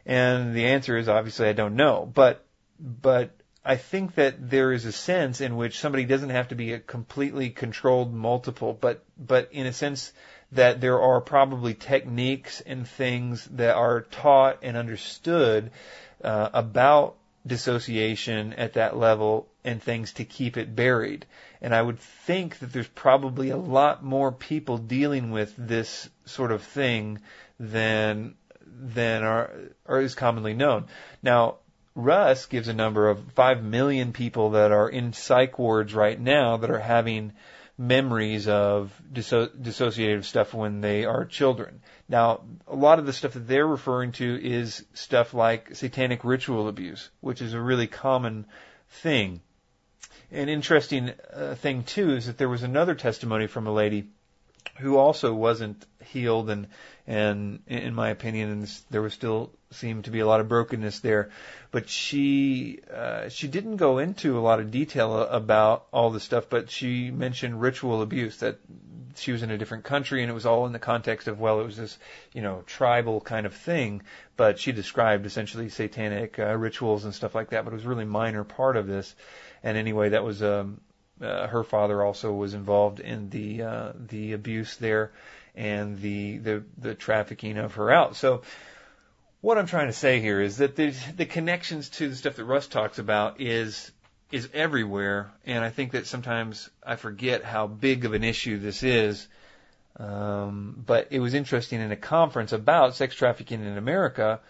[0.06, 2.10] And the answer is obviously I don't know.
[2.12, 2.44] But
[2.78, 3.30] but
[3.64, 6.78] I think that there is a sense in which somebody doesn't have to be a
[6.78, 10.12] completely controlled multiple, but but in a sense
[10.52, 15.70] that there are probably techniques and things that are taught and understood
[16.24, 17.16] uh, about
[17.48, 21.26] dissociation at that level and things to keep it buried.
[21.60, 26.52] And I would think that there's probably a lot more people dealing with this sort
[26.52, 27.20] of thing
[27.58, 28.34] than
[28.80, 29.50] than are,
[29.86, 30.86] are is commonly known.
[31.22, 31.56] Now,
[31.94, 36.58] Russ gives a number of five million people that are in psych wards right now
[36.58, 37.32] that are having
[37.78, 41.80] memories of disso- dissociative stuff when they are children.
[42.08, 46.68] Now, a lot of the stuff that they're referring to is stuff like satanic ritual
[46.68, 48.46] abuse, which is a really common
[48.90, 49.40] thing
[50.30, 54.08] an interesting uh, thing too is that there was another testimony from a lady
[54.78, 56.66] who also wasn't healed and
[57.06, 61.30] and in my opinion there was still seemed to be a lot of brokenness there.
[61.70, 66.46] But she uh, she didn't go into a lot of detail about all the stuff
[66.48, 68.58] but she mentioned ritual abuse that
[69.16, 71.60] she was in a different country and it was all in the context of well
[71.60, 71.98] it was this
[72.32, 74.02] you know tribal kind of thing.
[74.36, 77.88] But she described essentially satanic uh, rituals and stuff like that but it was a
[77.88, 79.14] really minor part of this.
[79.62, 80.80] And anyway, that was um,
[81.20, 85.12] uh, her father also was involved in the uh, the abuse there
[85.54, 88.16] and the the the trafficking of her out.
[88.16, 88.42] So
[89.40, 92.44] what I'm trying to say here is that the the connections to the stuff that
[92.44, 93.92] Russ talks about is
[94.30, 98.82] is everywhere, and I think that sometimes I forget how big of an issue this
[98.82, 99.26] is.
[99.98, 104.40] Um, but it was interesting in a conference about sex trafficking in America,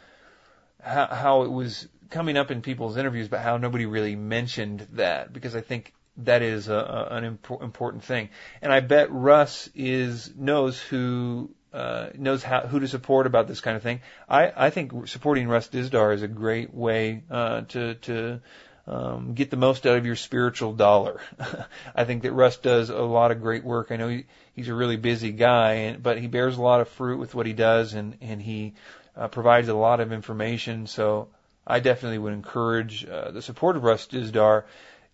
[0.82, 5.32] how, how it was coming up in people's interviews, but how nobody really mentioned that
[5.32, 8.28] because I think that is a, a, an impo- important thing.
[8.60, 13.60] And I bet Russ is knows who uh, knows how who to support about this
[13.60, 14.00] kind of thing.
[14.28, 18.40] I, I think supporting Russ Dizdar is a great way uh, to to
[18.86, 21.20] um, get the most out of your spiritual dollar.
[21.94, 23.88] I think that Russ does a lot of great work.
[23.90, 24.24] I know he,
[24.56, 27.46] he's a really busy guy, and, but he bears a lot of fruit with what
[27.46, 28.74] he does, and and he
[29.14, 30.86] uh, provides a lot of information.
[30.86, 31.28] So
[31.66, 34.64] I definitely would encourage uh, the support of Russ Dizdar,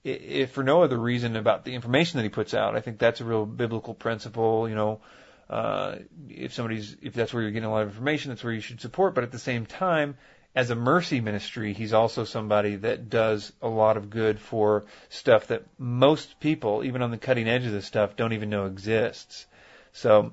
[0.05, 2.77] if for no other reason about the information that he puts out.
[2.77, 4.69] I think that's a real biblical principle.
[4.69, 8.45] You know, uh, if somebody's, if that's where you're getting a lot of information, that's
[8.45, 9.15] where you should support.
[9.15, 10.17] But at the same time,
[10.55, 15.49] as a mercy ministry, he's also somebody that does a lot of good for stuff
[15.49, 19.47] that most people, even on the cutting edge of this stuff, don't even know exists.
[19.93, 20.33] So,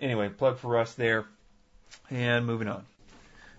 [0.00, 1.26] anyway, plug for us there.
[2.10, 2.84] And moving on.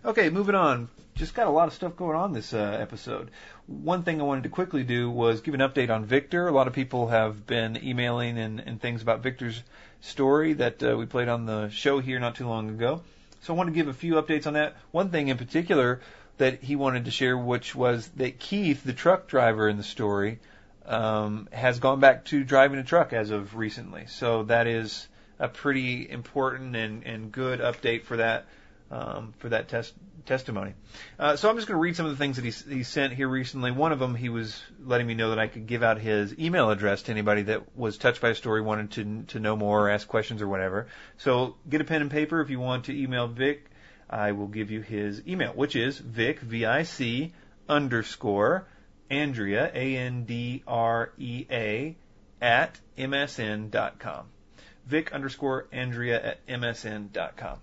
[0.03, 0.89] Okay, moving on.
[1.15, 3.29] Just got a lot of stuff going on this uh, episode.
[3.67, 6.47] One thing I wanted to quickly do was give an update on Victor.
[6.47, 9.61] A lot of people have been emailing and, and things about Victor's
[10.01, 13.01] story that uh, we played on the show here not too long ago.
[13.41, 14.75] So I want to give a few updates on that.
[14.91, 16.01] One thing in particular
[16.37, 20.39] that he wanted to share, which was that Keith, the truck driver in the story,
[20.85, 24.05] um, has gone back to driving a truck as of recently.
[24.07, 25.07] So that is
[25.39, 28.45] a pretty important and, and good update for that
[28.91, 29.93] um, for that test
[30.25, 30.73] testimony.
[31.17, 33.13] Uh, so I'm just going to read some of the things that he, he sent
[33.13, 33.71] here recently.
[33.71, 36.69] One of them, he was letting me know that I could give out his email
[36.69, 39.89] address to anybody that was touched by a story, wanted to to know more, or
[39.89, 40.87] ask questions, or whatever.
[41.17, 43.65] So get a pen and paper if you want to email Vic.
[44.09, 47.33] I will give you his email, which is Vic V I C
[47.69, 48.67] underscore
[49.09, 51.95] Andrea A N D R E A
[52.41, 54.25] at msn.com.
[54.85, 57.59] Vic underscore Andrea at msn.com.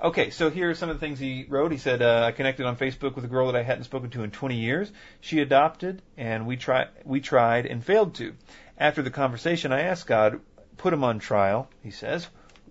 [0.00, 1.72] Okay, so here are some of the things he wrote.
[1.72, 4.22] He said, uh, I connected on Facebook with a girl that I hadn't spoken to
[4.22, 4.92] in 20 years.
[5.20, 8.34] She adopted, and we, try, we tried and failed to.
[8.78, 10.38] After the conversation, I asked God,
[10.76, 12.28] put him on trial, he says.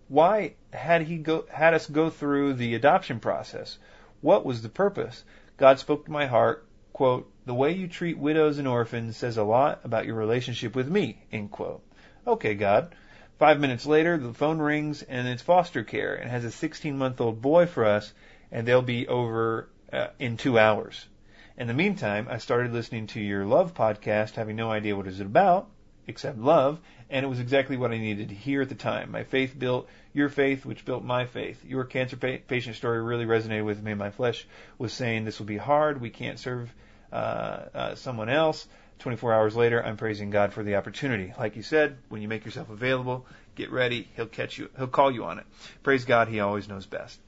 [0.08, 3.78] Why had he go, had us go through the adoption process?
[4.22, 5.26] What was the purpose?
[5.58, 9.44] God spoke to my heart, quote, the way you treat widows and orphans says a
[9.44, 11.84] lot about your relationship with me, end quote.
[12.26, 12.96] Okay, God.
[13.38, 17.22] Five minutes later, the phone rings and it's foster care and has a 16 month
[17.22, 18.12] old boy for us,
[18.52, 21.06] and they'll be over uh, in two hours.
[21.56, 25.10] In the meantime, I started listening to your love podcast, having no idea what it
[25.10, 25.70] was about,
[26.08, 26.80] except love,
[27.12, 29.12] and it was exactly what I needed to hear at the time.
[29.12, 31.64] My faith built your faith, which built my faith.
[31.64, 33.94] Your cancer pa- patient story really resonated with me.
[33.94, 34.48] My flesh
[34.80, 36.02] was saying this will be hard.
[36.02, 36.74] We can't serve
[37.12, 38.68] uh, uh, someone else.
[39.00, 41.34] 24 hours later, I'm praising God for the opportunity.
[41.38, 43.26] Like you said, when you make yourself available,
[43.56, 44.08] get ready.
[44.16, 44.70] He'll catch you.
[44.78, 45.46] He'll call you on it.
[45.84, 46.28] Praise God.
[46.28, 47.20] He always knows best.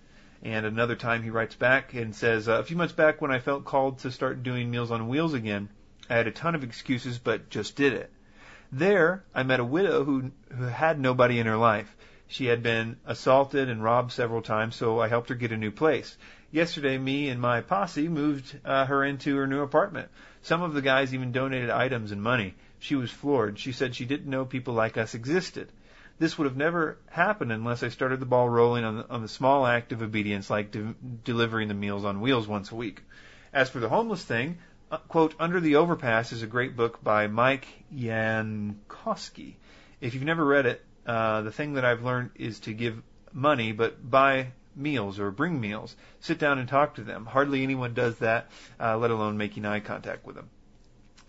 [0.42, 3.40] And another time he writes back and says, uh, a few months back when I
[3.40, 5.70] felt called to start doing Meals on Wheels again,
[6.10, 8.10] I had a ton of excuses, but just did it.
[8.72, 11.96] There, I met a widow who, who had nobody in her life.
[12.28, 15.72] She had been assaulted and robbed several times, so I helped her get a new
[15.72, 16.18] place.
[16.52, 20.10] Yesterday, me and my posse moved uh, her into her new apartment.
[20.42, 22.56] Some of the guys even donated items and money.
[22.80, 23.60] She was floored.
[23.60, 25.72] She said she didn't know people like us existed.
[26.18, 29.28] This would have never happened unless I started the ball rolling on the, on the
[29.28, 33.02] small act of obedience like de- delivering the meals on wheels once a week.
[33.54, 34.58] As for the homeless thing,
[34.92, 39.56] uh, quote, Under the Overpass is a great book by Mike Yankoski.
[40.02, 43.02] If you've never read it, uh, the thing that I've learned is to give
[43.34, 45.96] money, but buy meals or bring meals.
[46.20, 47.26] Sit down and talk to them.
[47.26, 48.50] Hardly anyone does that,
[48.80, 50.50] uh, let alone making eye contact with them.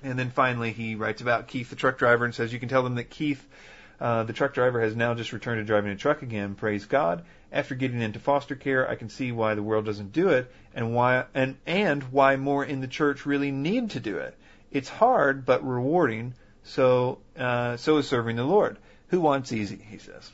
[0.03, 2.83] And then finally, he writes about Keith, the truck driver, and says you can tell
[2.83, 3.47] them that Keith,
[4.01, 6.55] uh, the truck driver, has now just returned to driving a truck again.
[6.55, 7.25] Praise God.
[7.53, 10.95] After getting into foster care, I can see why the world doesn't do it, and
[10.95, 14.39] why and and why more in the church really need to do it.
[14.71, 16.35] It's hard but rewarding.
[16.63, 18.79] So uh, so is serving the Lord.
[19.09, 19.85] Who wants easy?
[19.91, 20.31] He says.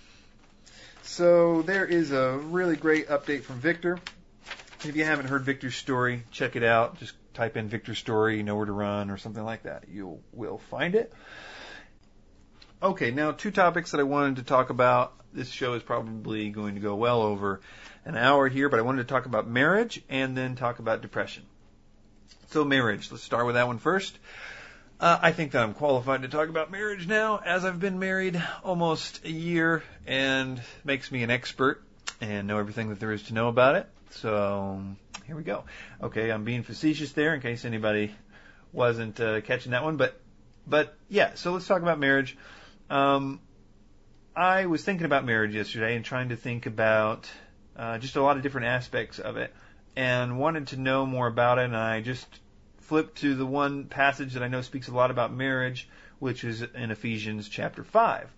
[1.06, 3.98] So there is a really great update from Victor.
[4.84, 6.98] If you haven't heard Victor's story, check it out.
[6.98, 9.84] Just type in Victor's story, Nowhere to Run, or something like that.
[9.88, 11.12] You will find it.
[12.82, 15.14] Okay, now two topics that I wanted to talk about.
[15.32, 17.60] This show is probably going to go well over
[18.04, 21.44] an hour here, but I wanted to talk about marriage and then talk about depression.
[22.50, 24.18] So marriage, let's start with that one first.
[24.98, 28.42] Uh, I think that I'm qualified to talk about marriage now, as I've been married
[28.64, 31.82] almost a year and makes me an expert
[32.22, 33.86] and know everything that there is to know about it.
[34.12, 34.80] So
[35.26, 35.64] here we go.
[36.02, 38.14] Okay, I'm being facetious there in case anybody
[38.72, 40.18] wasn't uh, catching that one, but
[40.66, 41.34] but yeah.
[41.34, 42.34] So let's talk about marriage.
[42.88, 43.40] Um,
[44.34, 47.30] I was thinking about marriage yesterday and trying to think about
[47.76, 49.52] uh, just a lot of different aspects of it,
[49.94, 51.66] and wanted to know more about it.
[51.66, 52.26] And I just
[52.86, 56.62] flip to the one passage that I know speaks a lot about marriage, which is
[56.62, 58.30] in Ephesians chapter 5.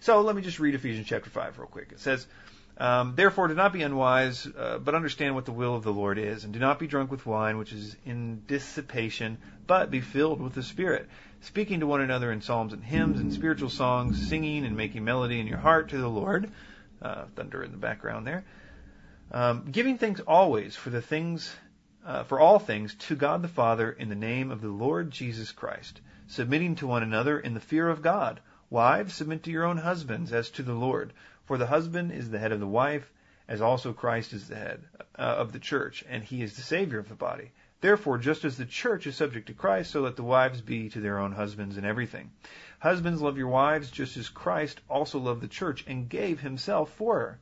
[0.00, 1.88] So let me just read Ephesians chapter 5 real quick.
[1.92, 2.26] It says,
[2.78, 6.18] um, Therefore, do not be unwise, uh, but understand what the will of the Lord
[6.18, 10.42] is, and do not be drunk with wine, which is in dissipation, but be filled
[10.42, 11.08] with the Spirit,
[11.40, 15.40] speaking to one another in psalms and hymns and spiritual songs, singing and making melody
[15.40, 16.50] in your heart to the Lord.
[17.00, 18.44] Uh, thunder in the background there.
[19.30, 21.54] Um, giving thanks always for the things
[22.06, 25.50] uh, for all things to God the Father in the name of the Lord Jesus
[25.50, 28.40] Christ, submitting to one another in the fear of God.
[28.70, 31.12] Wives, submit to your own husbands as to the Lord.
[31.44, 33.12] For the husband is the head of the wife,
[33.48, 34.84] as also Christ is the head
[35.18, 37.50] uh, of the church, and he is the Savior of the body.
[37.80, 41.00] Therefore, just as the church is subject to Christ, so let the wives be to
[41.00, 42.30] their own husbands in everything.
[42.78, 47.18] Husbands, love your wives, just as Christ also loved the church and gave himself for
[47.18, 47.38] her,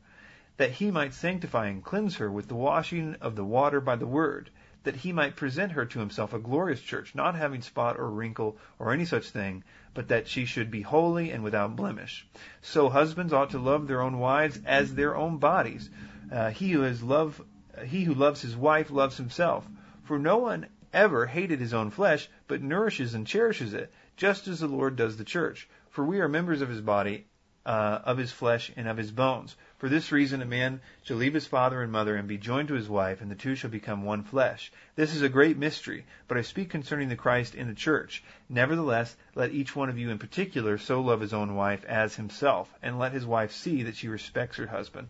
[0.56, 4.06] that he might sanctify and cleanse her with the washing of the water by the
[4.06, 4.50] word,
[4.84, 8.56] that he might present her to himself a glorious church, not having spot or wrinkle
[8.78, 12.26] or any such thing, but that she should be holy and without blemish.
[12.60, 15.88] So husbands ought to love their own wives as their own bodies.
[16.30, 17.40] Uh, he who has love,
[17.84, 19.66] he who loves his wife loves himself.
[20.04, 24.60] For no one ever hated his own flesh, but nourishes and cherishes it, just as
[24.60, 25.68] the Lord does the church.
[25.90, 27.26] For we are members of his body,
[27.64, 29.56] uh, of his flesh, and of his bones.
[29.84, 32.74] For this reason, a man shall leave his father and mother and be joined to
[32.74, 34.72] his wife, and the two shall become one flesh.
[34.96, 38.24] This is a great mystery, but I speak concerning the Christ in the church.
[38.48, 42.72] Nevertheless, let each one of you in particular so love his own wife as himself,
[42.80, 45.08] and let his wife see that she respects her husband.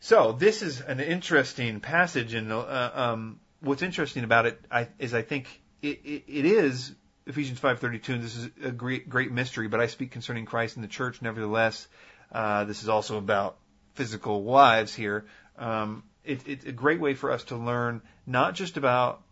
[0.00, 4.64] So this is an interesting passage, and uh, um, what's interesting about it
[4.98, 6.94] is I think it, it, it is
[7.26, 9.68] Ephesians 5:32, and this is a great great mystery.
[9.68, 11.20] But I speak concerning Christ and the church.
[11.20, 11.86] Nevertheless,
[12.32, 13.58] uh, this is also about
[13.94, 15.24] physical wives here,
[15.58, 19.22] um, it, it's a great way for us to learn not just about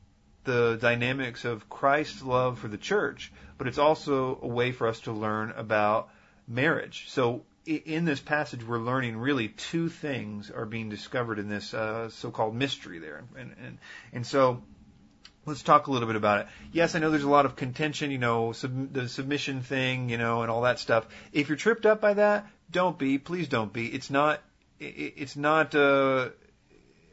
[0.45, 5.01] the dynamics of Christ's love for the church, but it's also a way for us
[5.01, 6.09] to learn about
[6.49, 7.07] marriage.
[7.09, 12.11] So in this passage, we're learning really two things are being discovered in this uh,
[12.11, 13.79] so-called mystery there, and and
[14.13, 14.63] and so
[15.47, 16.47] let's talk a little bit about it.
[16.73, 20.19] Yes, I know there's a lot of contention, you know, sub- the submission thing, you
[20.19, 21.07] know, and all that stuff.
[21.33, 23.19] If you're tripped up by that, don't be.
[23.19, 23.87] Please don't be.
[23.87, 24.41] It's not
[24.83, 25.75] it's not.
[25.75, 26.31] Uh,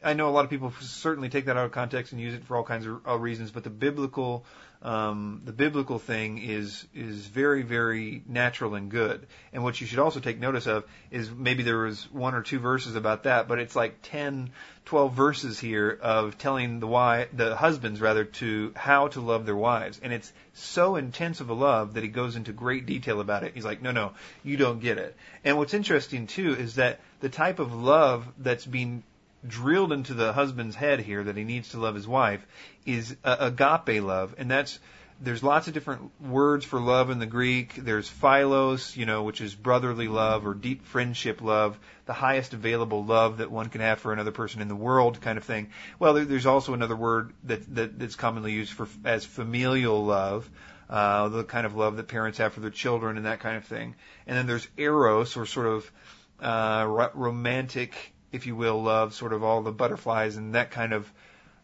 [0.02, 2.44] I know a lot of people certainly take that out of context and use it
[2.44, 4.44] for all kinds of uh, reasons, but the biblical,
[4.82, 9.26] um, the biblical thing is is very very natural and good.
[9.52, 12.58] And what you should also take notice of is maybe there was one or two
[12.58, 14.50] verses about that, but it's like 10,
[14.86, 19.56] 12 verses here of telling the why the husbands rather to how to love their
[19.56, 23.44] wives, and it's so intense of a love that he goes into great detail about
[23.44, 23.52] it.
[23.54, 24.12] He's like, no, no,
[24.42, 25.14] you don't get it.
[25.44, 29.02] And what's interesting too is that the type of love that's being
[29.46, 32.46] drilled into the husband's head here that he needs to love his wife
[32.84, 34.78] is agape love, and that's
[35.22, 37.74] there's lots of different words for love in the Greek.
[37.74, 43.04] There's philos, you know, which is brotherly love or deep friendship love, the highest available
[43.04, 45.70] love that one can have for another person in the world, kind of thing.
[45.98, 50.48] Well, there's also another word that, that that's commonly used for as familial love,
[50.88, 53.64] uh, the kind of love that parents have for their children and that kind of
[53.64, 53.96] thing.
[54.26, 55.92] And then there's eros, or sort of
[56.40, 61.12] uh, romantic, if you will, love, sort of all the butterflies and that kind of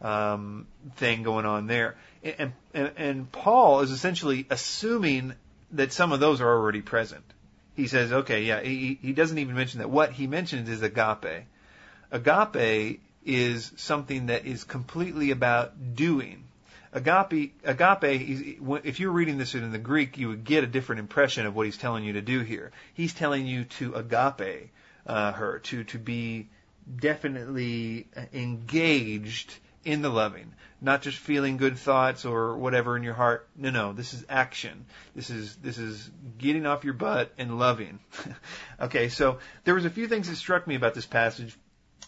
[0.00, 1.96] um, thing going on there.
[2.22, 5.34] And, and, and Paul is essentially assuming
[5.72, 7.24] that some of those are already present.
[7.74, 9.90] He says, okay, yeah, he, he doesn't even mention that.
[9.90, 11.44] What he mentions is agape.
[12.10, 16.44] Agape is something that is completely about doing.
[16.92, 21.44] Agape, agape, if you're reading this in the Greek, you would get a different impression
[21.44, 22.72] of what he's telling you to do here.
[22.94, 24.70] He's telling you to agape
[25.06, 26.48] uh, her, to, to be
[26.94, 29.54] definitely engaged
[29.86, 33.48] in the loving, not just feeling good thoughts or whatever in your heart.
[33.56, 34.84] No, no, this is action.
[35.14, 38.00] This is this is getting off your butt and loving.
[38.80, 41.56] okay, so there was a few things that struck me about this passage.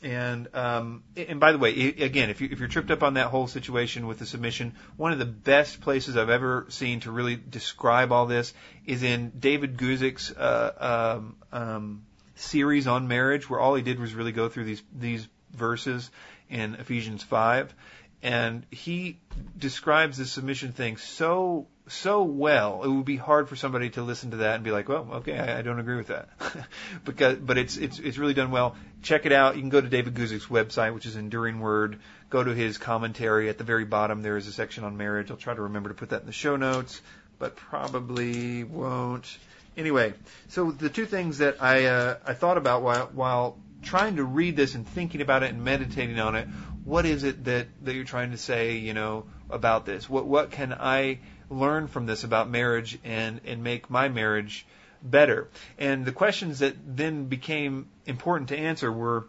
[0.02, 3.28] And um, and by the way, again, if you if you're tripped up on that
[3.28, 7.36] whole situation with the submission, one of the best places I've ever seen to really
[7.36, 8.54] describe all this
[8.86, 12.06] is in David Guzik's uh, um, um,
[12.38, 16.10] series on marriage, where all he did was really go through these these verses
[16.48, 17.74] in Ephesians five,
[18.22, 19.18] and he
[19.56, 22.82] describes the submission thing so so well.
[22.84, 25.38] It would be hard for somebody to listen to that and be like, "Well, okay,
[25.38, 26.28] I, I don't agree with that,"
[27.04, 28.76] because but it's it's it's really done well.
[29.02, 29.56] Check it out.
[29.56, 31.98] You can go to David Guzik's website, which is Enduring Word.
[32.30, 34.22] Go to his commentary at the very bottom.
[34.22, 35.30] There is a section on marriage.
[35.30, 37.00] I'll try to remember to put that in the show notes,
[37.38, 39.38] but probably won't.
[39.78, 40.12] Anyway,
[40.48, 44.56] so the two things that I uh, I thought about while while trying to read
[44.56, 46.48] this and thinking about it and meditating on it,
[46.84, 50.10] what is it that that you're trying to say, you know, about this?
[50.10, 54.66] What what can I learn from this about marriage and and make my marriage
[55.00, 55.48] better?
[55.78, 59.28] And the questions that then became important to answer were,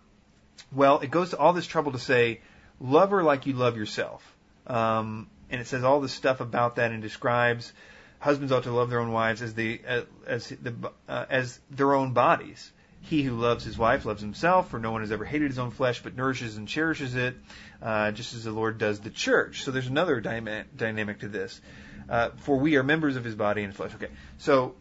[0.71, 2.41] well, it goes to all this trouble to say,
[2.79, 4.23] love her like you love yourself,
[4.65, 7.71] um, and it says all this stuff about that and describes
[8.19, 9.81] husbands ought to love their own wives as the
[10.27, 10.73] as the
[11.07, 12.71] uh, as their own bodies.
[13.01, 15.71] He who loves his wife loves himself, for no one has ever hated his own
[15.71, 17.35] flesh, but nourishes and cherishes it,
[17.81, 19.63] uh, just as the Lord does the church.
[19.63, 21.61] So there's another dyma- dynamic to this.
[22.09, 23.93] Uh, for we are members of his body and flesh.
[23.95, 24.75] Okay, so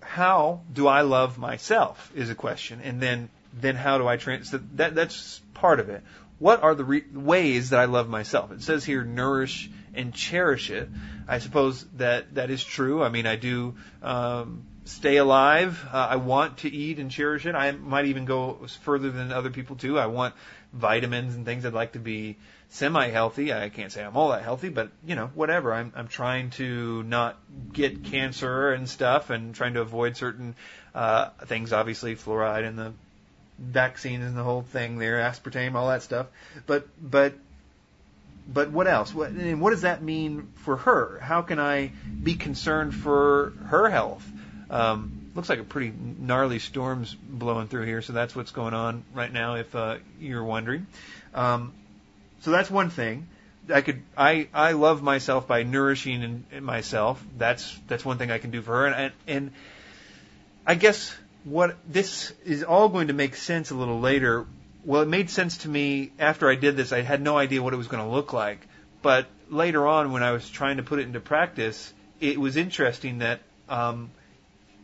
[0.00, 4.50] how do I love myself is a question, and then then how do I trans?
[4.50, 6.02] So that that's part of it.
[6.38, 8.50] What are the re- ways that I love myself?
[8.50, 10.88] It says here, nourish and cherish it.
[11.28, 13.02] I suppose that that is true.
[13.02, 15.84] I mean, I do um, stay alive.
[15.92, 17.54] Uh, I want to eat and cherish it.
[17.54, 19.98] I might even go further than other people too.
[19.98, 20.34] I want
[20.72, 21.66] vitamins and things.
[21.66, 22.36] I'd like to be
[22.70, 23.52] semi-healthy.
[23.52, 25.72] I can't say I'm all that healthy, but you know, whatever.
[25.72, 27.38] I'm I'm trying to not
[27.72, 30.54] get cancer and stuff, and trying to avoid certain
[30.94, 31.72] uh, things.
[31.72, 32.92] Obviously, fluoride and the
[33.58, 36.26] vaccines and the whole thing there, aspartame, all that stuff.
[36.66, 37.34] But but
[38.46, 39.14] but what else?
[39.14, 41.18] What and what does that mean for her?
[41.20, 44.26] How can I be concerned for her health?
[44.70, 49.04] Um, looks like a pretty gnarly storm's blowing through here, so that's what's going on
[49.14, 49.54] right now.
[49.54, 50.86] If uh, you're wondering,
[51.34, 51.72] um,
[52.40, 53.28] so that's one thing.
[53.72, 57.24] I could I I love myself by nourishing in, in myself.
[57.38, 59.52] That's that's one thing I can do for her, and, and and
[60.66, 61.14] I guess
[61.44, 64.46] what this is all going to make sense a little later.
[64.84, 66.92] Well, it made sense to me after I did this.
[66.92, 68.66] I had no idea what it was going to look like,
[69.00, 73.18] but later on when I was trying to put it into practice, it was interesting
[73.18, 73.40] that.
[73.68, 74.10] Um,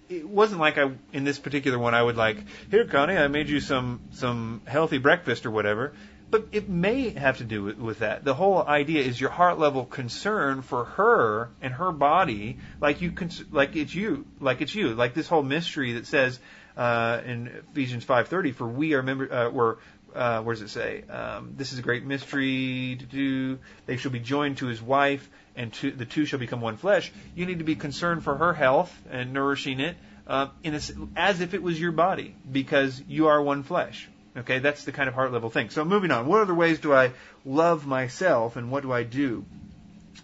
[0.08, 2.38] it wasn't like I in this particular one I would like
[2.70, 5.92] here Connie I made you some some healthy breakfast or whatever
[6.30, 8.24] but it may have to do with, with that.
[8.24, 13.12] The whole idea is your heart level concern for her and her body, like you,
[13.12, 16.38] cons- like it's you, like it's you, like this whole mystery that says
[16.78, 19.76] uh, in Ephesians 5:30, for we are members, uh, we're
[20.14, 21.02] uh, where does it say?
[21.10, 23.58] Um, this is a great mystery to do.
[23.86, 27.12] They shall be joined to his wife, and to, the two shall become one flesh.
[27.34, 30.80] You need to be concerned for her health and nourishing it uh, in a,
[31.16, 34.08] as if it was your body, because you are one flesh.
[34.36, 35.70] Okay, that's the kind of heart level thing.
[35.70, 37.12] So moving on, what other ways do I
[37.44, 39.44] love myself, and what do I do?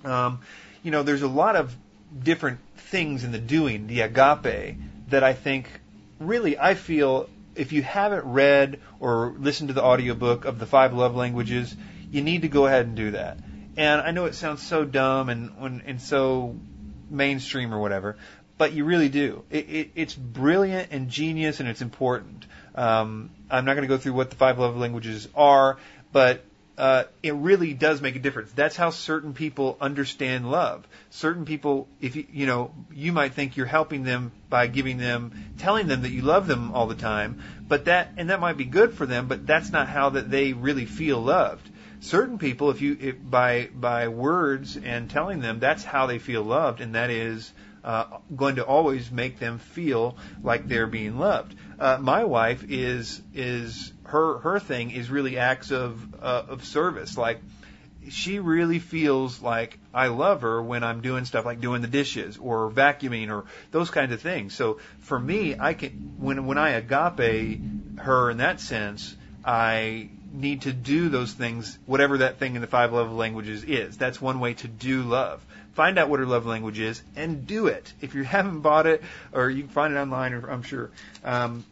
[0.04, 0.40] Um,
[0.82, 1.76] you know, there's a lot of
[2.22, 4.76] different things in the doing, the agape,
[5.08, 5.68] that I think
[6.28, 10.92] really I feel if you haven't read or listened to the audiobook of the five
[10.92, 11.74] love languages,
[12.10, 13.38] you need to go ahead and do that.
[13.76, 16.56] And I know it sounds so dumb and and so
[17.10, 18.16] mainstream or whatever,
[18.58, 19.44] but you really do.
[19.50, 22.46] It, it, it's brilliant and genius, and it's important.
[22.74, 25.78] Um, I'm not going to go through what the five love languages are,
[26.12, 26.44] but
[26.76, 28.50] uh, it really does make a difference.
[28.52, 30.86] That's how certain people understand love.
[31.10, 35.32] Certain people, if you, you know, you might think you're helping them by giving them,
[35.58, 38.64] telling them that you love them all the time, but that, and that might be
[38.64, 41.68] good for them, but that's not how that they really feel loved.
[42.00, 46.42] Certain people, if you, if by, by words and telling them, that's how they feel
[46.42, 47.52] loved, and that is,
[47.84, 51.54] uh, going to always make them feel like they're being loved.
[51.78, 57.18] Uh, my wife is is her her thing is really acts of uh, of service.
[57.18, 57.40] Like
[58.08, 62.38] she really feels like I love her when I'm doing stuff like doing the dishes
[62.38, 64.54] or vacuuming or those kinds of things.
[64.54, 67.60] So for me, I can when when I agape
[67.98, 72.68] her in that sense, I need to do those things, whatever that thing in the
[72.68, 73.96] five love languages is.
[73.96, 75.44] That's one way to do love
[75.74, 77.92] find out what her love language is and do it.
[78.00, 79.02] If you haven't bought it,
[79.32, 80.92] or you can find it online, I'm sure.
[81.24, 81.64] Um,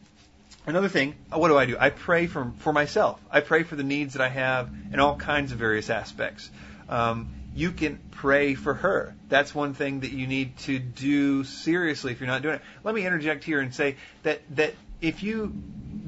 [0.66, 1.76] another thing, what do I do?
[1.78, 3.20] I pray for for myself.
[3.30, 6.50] I pray for the needs that I have in all kinds of various aspects.
[6.88, 9.14] Um, you can pray for her.
[9.28, 12.62] That's one thing that you need to do seriously if you're not doing it.
[12.84, 15.52] Let me interject here and say that that if you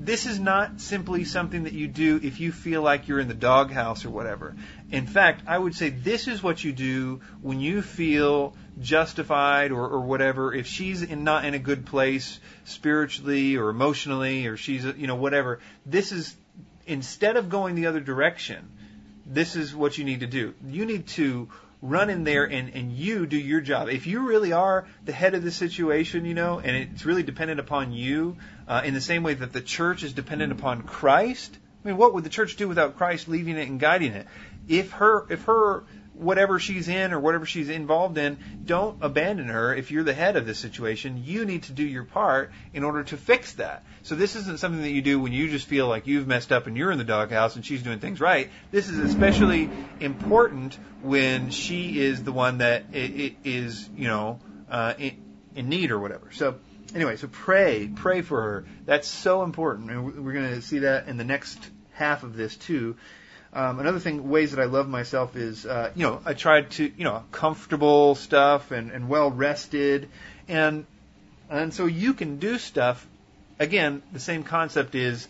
[0.05, 3.35] this is not simply something that you do if you feel like you're in the
[3.35, 4.55] doghouse or whatever.
[4.95, 9.89] In fact, I would say this is what you do when you feel justified or,
[9.89, 10.55] or whatever.
[10.55, 15.17] If she's in, not in a good place spiritually or emotionally, or she's, you know,
[15.17, 16.35] whatever, this is,
[16.87, 18.71] instead of going the other direction,
[19.27, 20.55] this is what you need to do.
[20.67, 21.49] You need to
[21.83, 23.89] run in there and, and you do your job.
[23.89, 27.61] If you really are the head of the situation, you know, and it's really dependent
[27.61, 28.37] upon you,
[28.67, 31.59] uh, in the same way that the church is dependent upon Christ.
[31.85, 34.27] I mean, what would the church do without Christ leading it and guiding it?
[34.69, 35.85] If her, if her,
[36.15, 39.75] whatever she's in or whatever she's involved in, don't abandon her.
[39.75, 43.03] If you're the head of the situation, you need to do your part in order
[43.05, 43.85] to fix that.
[44.03, 46.67] So this isn't something that you do when you just feel like you've messed up
[46.67, 48.51] and you're in the doghouse and she's doing things right.
[48.71, 49.69] This is especially
[50.01, 54.39] important when she is the one that is, you know,
[54.71, 56.31] uh, in need or whatever.
[56.33, 56.57] So
[56.95, 58.65] anyway, so pray, pray for her.
[58.85, 61.59] That's so important, and we're going to see that in the next
[61.93, 62.97] half of this too.
[63.55, 66.93] Um, another thing, ways that I love myself is, uh, you know, I tried to,
[66.97, 70.09] you know, comfortable stuff and, and well rested,
[70.49, 70.87] and
[71.49, 73.07] and so you can do stuff.
[73.61, 75.29] Again, the same concept is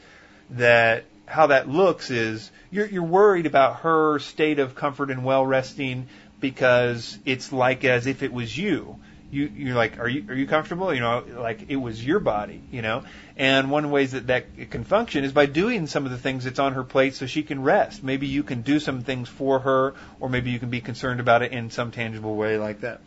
[0.50, 5.44] that how that looks is you're you're worried about her state of comfort and well
[5.44, 6.08] resting
[6.40, 8.98] because it's like as if it was you
[9.34, 10.94] you you're like, are you are you comfortable?
[10.94, 13.02] You know, like it was your body, you know.
[13.36, 16.58] And one ways that that can function is by doing some of the things that's
[16.58, 18.04] on her plate, so she can rest.
[18.04, 21.42] Maybe you can do some things for her, or maybe you can be concerned about
[21.42, 23.00] it in some tangible way like that.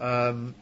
[0.00, 0.54] Um,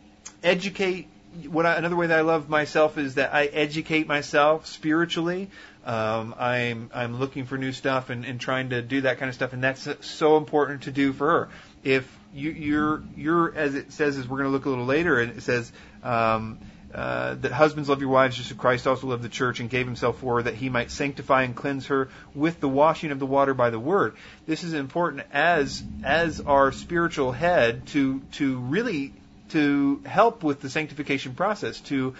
[0.42, 1.08] educate.
[1.48, 5.48] What I, another way that I love myself is that I educate myself spiritually.
[5.86, 9.34] Um, I'm I'm looking for new stuff and, and trying to do that kind of
[9.34, 11.48] stuff, and that's so important to do for her.
[11.84, 12.04] If
[12.34, 15.42] you're you're as it says as we're going to look a little later, and it
[15.42, 15.70] says
[16.02, 16.58] um,
[16.94, 19.86] uh, that husbands love your wives just as Christ also loved the church and gave
[19.86, 23.26] himself for her that he might sanctify and cleanse her with the washing of the
[23.26, 24.14] water by the word.
[24.46, 29.12] This is important as as our spiritual head to to really
[29.50, 32.14] to help with the sanctification process, to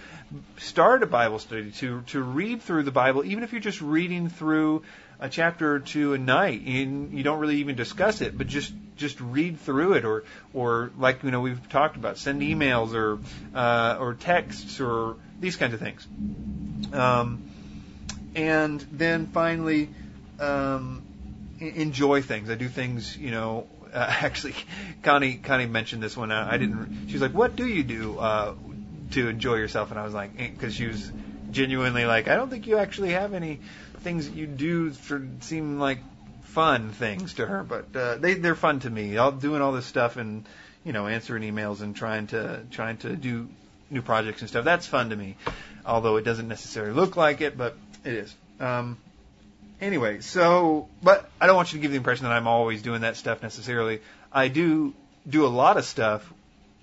[0.57, 4.29] start a Bible study, to to read through the Bible, even if you're just reading
[4.29, 4.83] through
[5.23, 8.73] a chapter or two a night, and you don't really even discuss it, but just
[8.97, 13.19] just read through it, or or like you know we've talked about, send emails or
[13.55, 16.05] uh, or texts or these kinds of things.
[16.91, 17.41] Um,
[18.35, 19.89] and then finally,
[20.41, 21.03] um,
[21.61, 22.49] enjoy things.
[22.49, 24.55] I do things, you know, uh, actually,
[25.03, 26.33] Connie Connie mentioned this one.
[26.33, 27.07] I didn't.
[27.07, 28.55] She's like, "What do you do uh,
[29.11, 31.09] to enjoy yourself?" And I was like, because she was
[31.51, 33.61] genuinely like, "I don't think you actually have any
[34.03, 35.99] things that you do for seem like
[36.43, 39.17] fun things to her, but uh, they they're fun to me.
[39.17, 40.45] All doing all this stuff and
[40.83, 43.49] you know answering emails and trying to trying to do
[43.89, 44.65] new projects and stuff.
[44.65, 45.35] That's fun to me,
[45.85, 48.35] although it doesn't necessarily look like it, but it is.
[48.59, 48.97] Um,
[49.81, 53.01] anyway, so, but I don't want you to give the impression that I'm always doing
[53.01, 54.01] that stuff necessarily.
[54.31, 54.93] I do
[55.27, 56.31] do a lot of stuff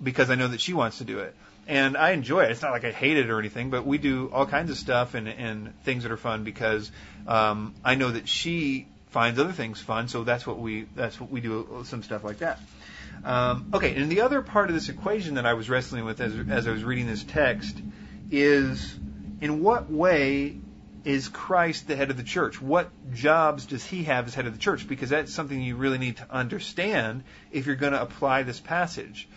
[0.01, 1.35] because I know that she wants to do it.
[1.67, 2.51] And I enjoy it.
[2.51, 5.13] It's not like I hate it or anything, but we do all kinds of stuff
[5.13, 6.91] and, and things that are fun because
[7.27, 10.07] um, I know that she finds other things fun.
[10.07, 12.59] So that's what we that's what we do some stuff like that.
[13.23, 16.33] Um, okay, and the other part of this equation that I was wrestling with as,
[16.49, 17.77] as I was reading this text
[18.31, 18.97] is
[19.41, 20.57] in what way
[21.03, 22.61] is Christ the head of the church?
[22.61, 24.87] What jobs does he have as head of the church?
[24.87, 29.27] Because that's something you really need to understand if you're going to apply this passage.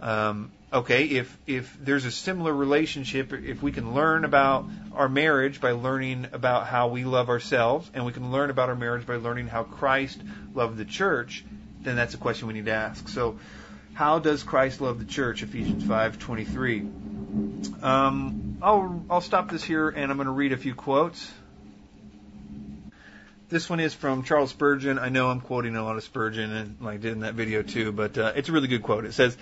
[0.00, 5.60] Um, okay, if if there's a similar relationship, if we can learn about our marriage
[5.60, 9.16] by learning about how we love ourselves, and we can learn about our marriage by
[9.16, 10.20] learning how Christ
[10.54, 11.44] loved the church,
[11.82, 13.08] then that's a question we need to ask.
[13.08, 13.38] So,
[13.94, 15.42] how does Christ love the church?
[15.42, 17.82] Ephesians 5:23.
[17.82, 21.32] Um, I'll, I'll stop this here and I'm going to read a few quotes.
[23.48, 24.98] This one is from Charles Spurgeon.
[24.98, 27.62] I know I'm quoting a lot of Spurgeon and like I did in that video
[27.62, 29.04] too, but uh, it's a really good quote.
[29.04, 29.36] It says,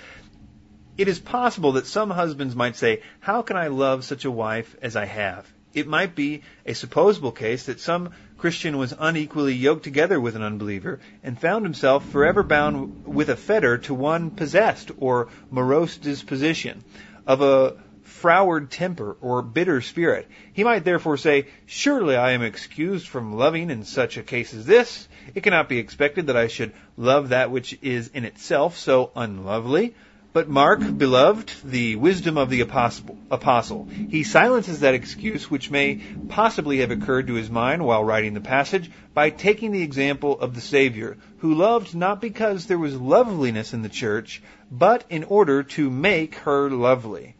[0.98, 4.74] "It is possible that some husbands might say, "How can I love such a wife
[4.82, 9.84] as I have?" It might be a supposable case that some Christian was unequally yoked
[9.84, 14.90] together with an unbeliever and found himself forever bound with a fetter to one possessed
[14.98, 16.82] or morose disposition
[17.24, 20.26] of a froward temper or bitter spirit.
[20.52, 24.66] He might therefore say, Surely I am excused from loving in such a case as
[24.66, 25.06] this.
[25.36, 29.94] It cannot be expected that I should love that which is in itself so unlovely.
[30.32, 33.88] But mark, beloved, the wisdom of the apostle.
[34.10, 38.40] He silences that excuse which may possibly have occurred to his mind while writing the
[38.40, 43.74] passage by taking the example of the Savior, who loved not because there was loveliness
[43.74, 44.40] in the church,
[44.70, 47.34] but in order to make her lovely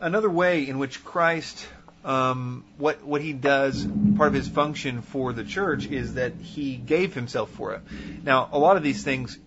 [0.00, 1.66] another way in which Christ,
[2.04, 6.76] um, what what he does, part of his function for the church is that he
[6.76, 7.82] gave himself for it.
[8.22, 9.38] Now, a lot of these things,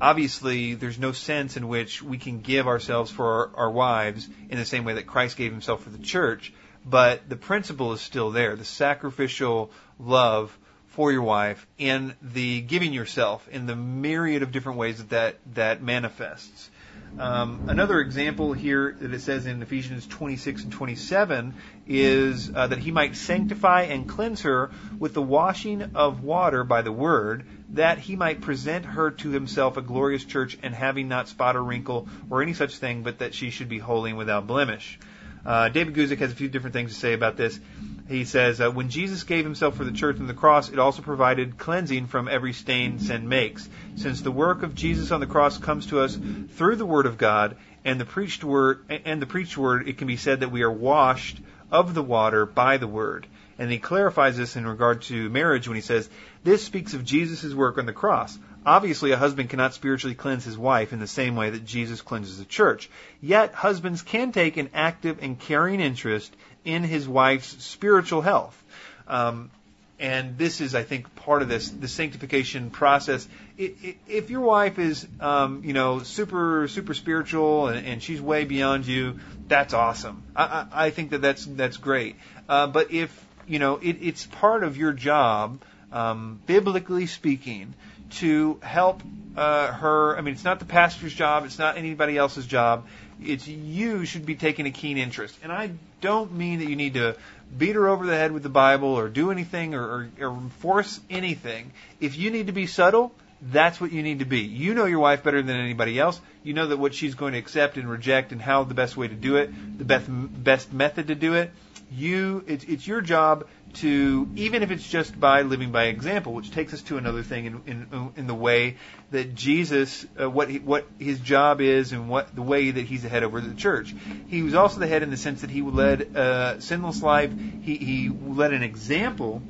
[0.00, 4.58] obviously, there's no sense in which we can give ourselves for our, our wives in
[4.58, 6.52] the same way that Christ gave himself for the church.
[6.84, 10.56] But the principle is still there: the sacrificial love
[10.88, 15.54] for your wife and the giving yourself in the myriad of different ways that that,
[15.54, 16.70] that manifests.
[17.18, 21.54] Um, another example here that it says in Ephesians 26 and 27
[21.86, 26.82] is uh, that he might sanctify and cleanse her with the washing of water by
[26.82, 31.28] the word, that he might present her to himself a glorious church and having not
[31.28, 34.46] spot or wrinkle or any such thing, but that she should be holy and without
[34.46, 34.98] blemish.
[35.46, 37.60] Uh, David Guzik has a few different things to say about this.
[38.08, 41.02] He says, uh, when Jesus gave himself for the church on the cross, it also
[41.02, 43.68] provided cleansing from every stain sin makes.
[43.94, 46.18] Since the work of Jesus on the cross comes to us
[46.56, 50.08] through the word of God and the preached word, and the preached word, it can
[50.08, 51.40] be said that we are washed
[51.70, 53.26] of the water by the word.
[53.58, 56.08] And he clarifies this in regard to marriage when he says,
[56.44, 58.38] this speaks of Jesus' work on the cross.
[58.66, 62.38] Obviously, a husband cannot spiritually cleanse his wife in the same way that Jesus cleanses
[62.38, 62.90] the church.
[63.22, 66.34] Yet, husbands can take an active and caring interest
[66.64, 68.60] in his wife's spiritual health.
[69.06, 69.52] Um,
[69.98, 73.26] and this is, I think, part of this the sanctification process.
[73.56, 78.86] If your wife is, um, you know, super super spiritual and, and she's way beyond
[78.86, 80.22] you, that's awesome.
[80.34, 82.16] I, I, I think that that's that's great.
[82.48, 85.62] Uh, but if you know, it, it's part of your job,
[85.92, 87.72] um, biblically speaking,
[88.10, 89.02] to help
[89.36, 90.16] uh, her.
[90.16, 91.44] I mean, it's not the pastor's job.
[91.44, 92.86] It's not anybody else's job.
[93.22, 95.36] It's you should be taking a keen interest.
[95.42, 97.16] And I don't mean that you need to
[97.56, 101.00] beat her over the head with the Bible or do anything or, or, or force
[101.08, 101.72] anything.
[102.00, 104.40] If you need to be subtle, that's what you need to be.
[104.40, 106.20] You know your wife better than anybody else.
[106.42, 109.08] You know that what she's going to accept and reject and how the best way
[109.08, 111.50] to do it, the best best method to do it.
[111.90, 116.50] You, it's, it's your job to, even if it's just by living by example, which
[116.50, 118.76] takes us to another thing in, in, in the way
[119.12, 123.02] that Jesus, uh, what, he, what his job is and what the way that he's
[123.02, 123.94] the head over the church.
[124.28, 127.30] He was also the head in the sense that he led a sinless life.
[127.62, 129.42] He, he led an example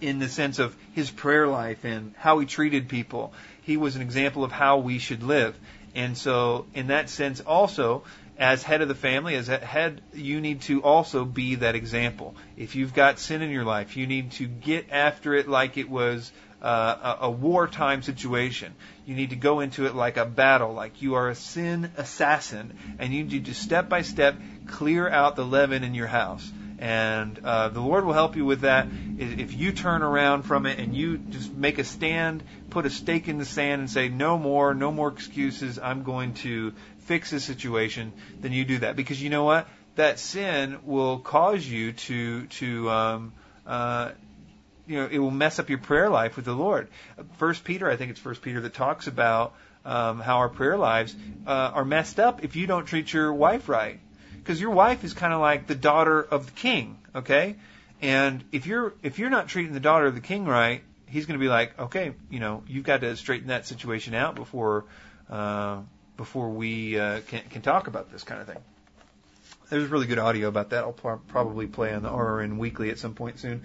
[0.00, 3.32] in the sense of his prayer life and how he treated people.
[3.62, 5.56] He was an example of how we should live.
[5.94, 8.02] And so, in that sense, also,
[8.38, 12.34] as head of the family, as head, you need to also be that example.
[12.56, 15.88] If you've got sin in your life, you need to get after it like it
[15.88, 18.74] was uh, a, a wartime situation.
[19.06, 22.76] You need to go into it like a battle, like you are a sin assassin,
[22.98, 24.36] and you need to step by step
[24.66, 26.50] clear out the leaven in your house.
[26.78, 28.88] And uh, the Lord will help you with that.
[29.18, 33.28] If you turn around from it and you just make a stand, put a stake
[33.28, 36.72] in the sand, and say, No more, no more excuses, I'm going to
[37.04, 38.96] fix the situation, then you do that.
[38.96, 39.68] Because you know what?
[39.96, 43.32] That sin will cause you to, to, um,
[43.66, 44.10] uh,
[44.86, 46.88] you know, it will mess up your prayer life with the Lord.
[47.38, 49.54] First Peter, I think it's First Peter that talks about
[49.84, 51.14] um, how our prayer lives
[51.46, 54.00] uh, are messed up if you don't treat your wife right
[54.44, 57.56] because your wife is kind of like the daughter of the king, okay?
[58.02, 61.38] And if you're if you're not treating the daughter of the king right, he's going
[61.38, 64.84] to be like, okay, you know, you've got to straighten that situation out before
[65.30, 65.78] uh,
[66.16, 68.62] before we uh, can can talk about this kind of thing.
[69.70, 70.84] There's really good audio about that.
[70.84, 73.62] I'll probably play on the RRN Weekly at some point soon.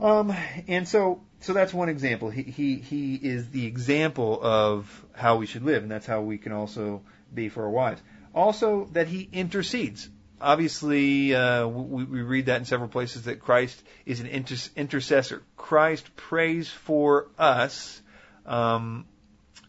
[0.00, 0.34] Um,
[0.66, 2.30] and so so that's one example.
[2.30, 6.38] He he he is the example of how we should live, and that's how we
[6.38, 7.02] can also
[7.32, 8.02] be for our wives.
[8.34, 10.08] Also, that he intercedes.
[10.38, 15.42] Obviously, uh, we, we, read that in several places that Christ is an inter- intercessor.
[15.56, 18.02] Christ prays for us
[18.44, 19.06] um,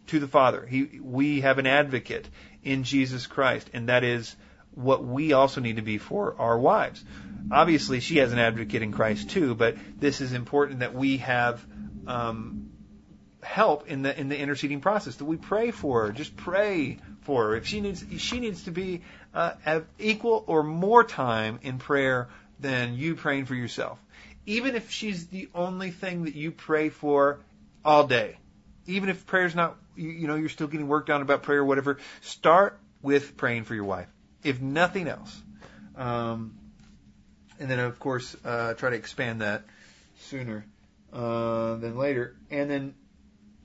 [0.07, 0.65] to the Father.
[0.65, 2.27] He, we have an advocate
[2.63, 4.35] in Jesus Christ, and that is
[4.71, 7.03] what we also need to be for our wives.
[7.51, 11.65] Obviously, she has an advocate in Christ too, but this is important that we have
[12.05, 12.69] um,
[13.41, 15.15] help in the in the interceding process.
[15.15, 16.11] That we pray for her.
[16.11, 17.55] Just pray for her.
[17.55, 19.01] If she needs, she needs to be
[19.34, 22.29] uh, have equal or more time in prayer
[22.59, 23.99] than you praying for yourself.
[24.45, 27.39] Even if she's the only thing that you pray for
[27.84, 28.38] all day,
[28.85, 31.65] even if prayer's not, you, you know, you're still getting worked on about prayer or
[31.65, 31.98] whatever.
[32.22, 34.07] Start with praying for your wife,
[34.44, 35.41] if nothing else.
[35.95, 36.56] Um,
[37.60, 39.64] and then, of course, uh, try to expand that
[40.19, 40.65] sooner
[41.11, 42.36] uh, than later.
[42.52, 42.94] And then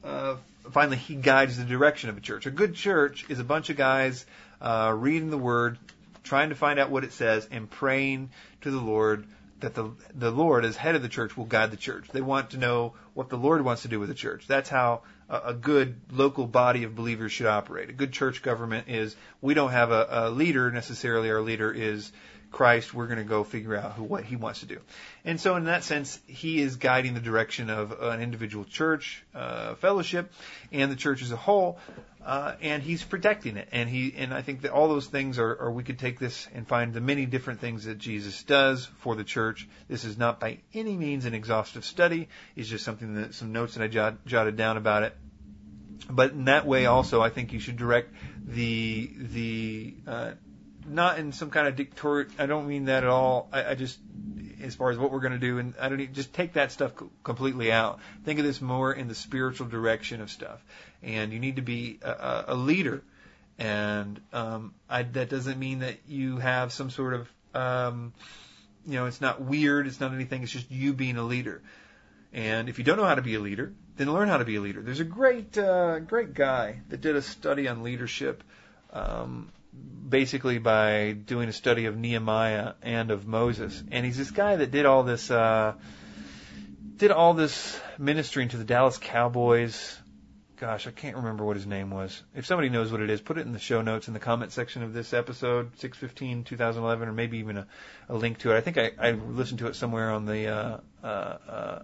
[0.03, 0.37] uh,
[0.71, 2.47] finally, he guides the direction of a church.
[2.47, 4.25] A good church is a bunch of guys
[4.61, 5.79] uh, reading the Word,
[6.23, 8.31] trying to find out what it says, and praying
[8.63, 9.27] to the Lord
[9.61, 12.09] that the the Lord, as head of the church, will guide the church.
[12.09, 14.47] They want to know what the Lord wants to do with the church.
[14.47, 15.03] That's how
[15.33, 17.89] a, good local body of believers should operate.
[17.89, 21.31] A good church government is we don't have a, a leader necessarily.
[21.31, 22.13] Our leader is
[22.53, 24.79] Christ, we're going to go figure out who, what he wants to do.
[25.25, 29.75] And so, in that sense, he is guiding the direction of an individual church, uh,
[29.77, 30.31] fellowship,
[30.71, 31.79] and the church as a whole.
[32.25, 33.69] Uh, and he's protecting it.
[33.73, 36.47] And he, and I think that all those things are, are, we could take this
[36.55, 39.69] and find the many different things that Jesus does for the church.
[39.89, 42.29] This is not by any means an exhaustive study.
[42.55, 45.17] It's just something that, some notes that I jot, jotted down about it.
[46.09, 48.15] But in that way also, I think you should direct
[48.47, 50.33] the, the, uh,
[50.87, 52.29] not in some kind of dictator.
[52.39, 53.49] I don't mean that at all.
[53.53, 53.99] I, I just,
[54.63, 56.73] as far as what we're going to do, and I don't need, just take that
[56.73, 56.93] stuff
[57.25, 58.01] completely out.
[58.25, 60.65] Think of this more in the spiritual direction of stuff.
[61.03, 63.03] And you need to be a, a leader.
[63.59, 68.13] And um, I, that doesn't mean that you have some sort of, um,
[68.87, 69.87] you know, it's not weird.
[69.87, 70.43] It's not anything.
[70.43, 71.63] It's just you being a leader.
[72.33, 74.57] And if you don't know how to be a leader, then learn how to be
[74.57, 74.81] a leader.
[74.81, 78.43] There's a great, uh, great guy that did a study on leadership.
[78.93, 79.53] Um,
[80.09, 83.83] basically by doing a study of Nehemiah and of Moses.
[83.91, 85.75] And he's this guy that did all this uh,
[86.97, 89.99] did all this ministering to the Dallas Cowboys
[90.63, 92.23] gosh, I can't remember what his name was.
[92.37, 94.53] If somebody knows what it is, put it in the show notes in the comment
[94.53, 97.67] section of this episode, 615 2011, or maybe even a,
[98.09, 98.59] a link to it.
[98.59, 101.83] I think I, I listened to it somewhere on the uh, uh, uh,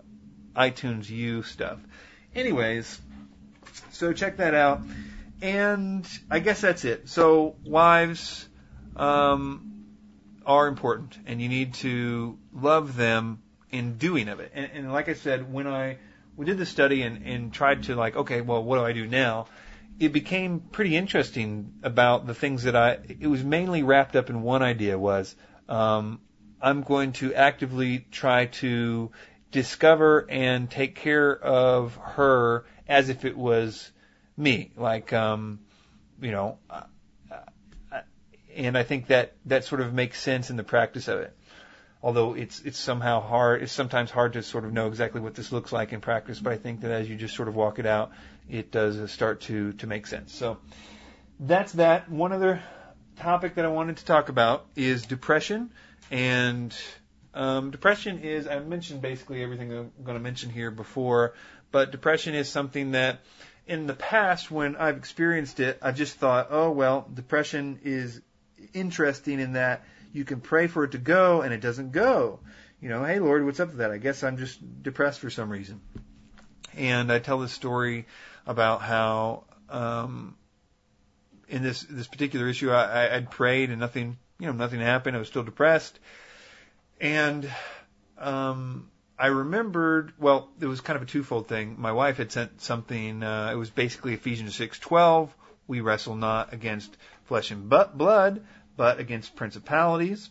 [0.55, 1.81] iTunes U stuff.
[2.37, 3.01] Anyways,
[3.91, 4.81] so check that out.
[5.41, 7.09] And I guess that's it.
[7.09, 8.49] So wives
[8.97, 9.85] um,
[10.45, 14.53] are important, and you need to love them in doing of it.
[14.55, 15.99] And, and like I said, when I
[16.37, 19.07] we did the study and, and tried to like, okay, well, what do I do
[19.07, 19.47] now?
[19.99, 22.99] It became pretty interesting about the things that I.
[23.21, 25.35] It was mainly wrapped up in one idea was
[25.69, 26.21] um,
[26.61, 29.11] I'm going to actively try to
[29.51, 33.91] discover and take care of her as if it was
[34.39, 35.59] me, like um,
[36.21, 36.59] you know.
[36.71, 36.83] Uh,
[37.31, 38.01] uh,
[38.57, 41.37] and I think that that sort of makes sense in the practice of it.
[42.03, 45.51] Although it's it's somehow hard it's sometimes hard to sort of know exactly what this
[45.51, 47.87] looks like in practice but I think that as you just sort of walk it
[47.87, 48.13] out
[48.49, 50.33] it does start to to make sense.
[50.33, 50.59] So
[51.41, 52.09] that's that.
[52.09, 52.63] One other
[53.17, 55.71] topic that I wanted to talk about is depression.
[56.11, 56.75] And
[57.35, 61.35] um, depression is I mentioned basically everything I'm going to mention here before
[61.71, 63.21] but depression is something that
[63.69, 68.21] in the past when I've experienced it I've just thought oh well depression is
[68.73, 72.41] interesting in that you can pray for it to go and it doesn't go.
[72.81, 73.91] You know, hey Lord, what's up with that?
[73.91, 75.81] I guess I'm just depressed for some reason.
[76.77, 78.07] And I tell this story
[78.47, 80.37] about how um,
[81.49, 85.17] in this this particular issue I, I'd prayed and nothing you know nothing happened.
[85.17, 85.99] I was still depressed,
[87.01, 87.51] and
[88.17, 90.13] um, I remembered.
[90.19, 91.77] Well, it was kind of a twofold thing.
[91.79, 93.23] My wife had sent something.
[93.23, 95.35] Uh, it was basically Ephesians six twelve.
[95.67, 98.45] We wrestle not against flesh and blood,
[98.77, 100.31] but against principalities,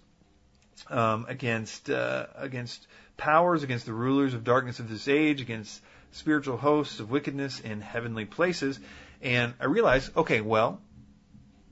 [0.89, 2.87] um, against uh, against
[3.17, 5.81] powers, against the rulers of darkness of this age, against
[6.11, 8.79] spiritual hosts of wickedness in heavenly places.
[9.21, 10.79] And I realized, okay, well,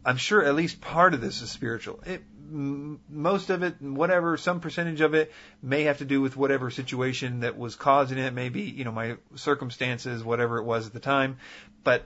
[0.03, 2.01] I'm sure at least part of this is spiritual.
[2.05, 5.31] It, most of it, whatever, some percentage of it
[5.61, 9.17] may have to do with whatever situation that was causing it, maybe, you know, my
[9.35, 11.37] circumstances, whatever it was at the time.
[11.83, 12.05] But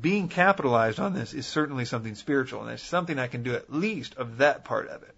[0.00, 3.72] being capitalized on this is certainly something spiritual, and it's something I can do at
[3.72, 5.14] least of that part of it.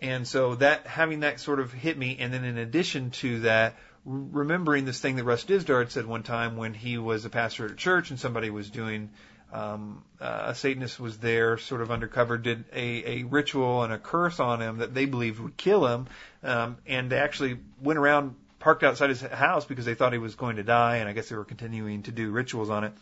[0.00, 3.76] And so that having that sort of hit me, and then in addition to that,
[4.04, 7.72] remembering this thing that Russ Dizdar said one time when he was a pastor at
[7.72, 9.10] a church and somebody was doing
[9.52, 13.98] um, uh, a Satanist was there, sort of undercover, did a, a ritual and a
[13.98, 16.06] curse on him that they believed would kill him,
[16.42, 20.34] um, and they actually went around parked outside his house because they thought he was
[20.34, 22.92] going to die, and I guess they were continuing to do rituals on it.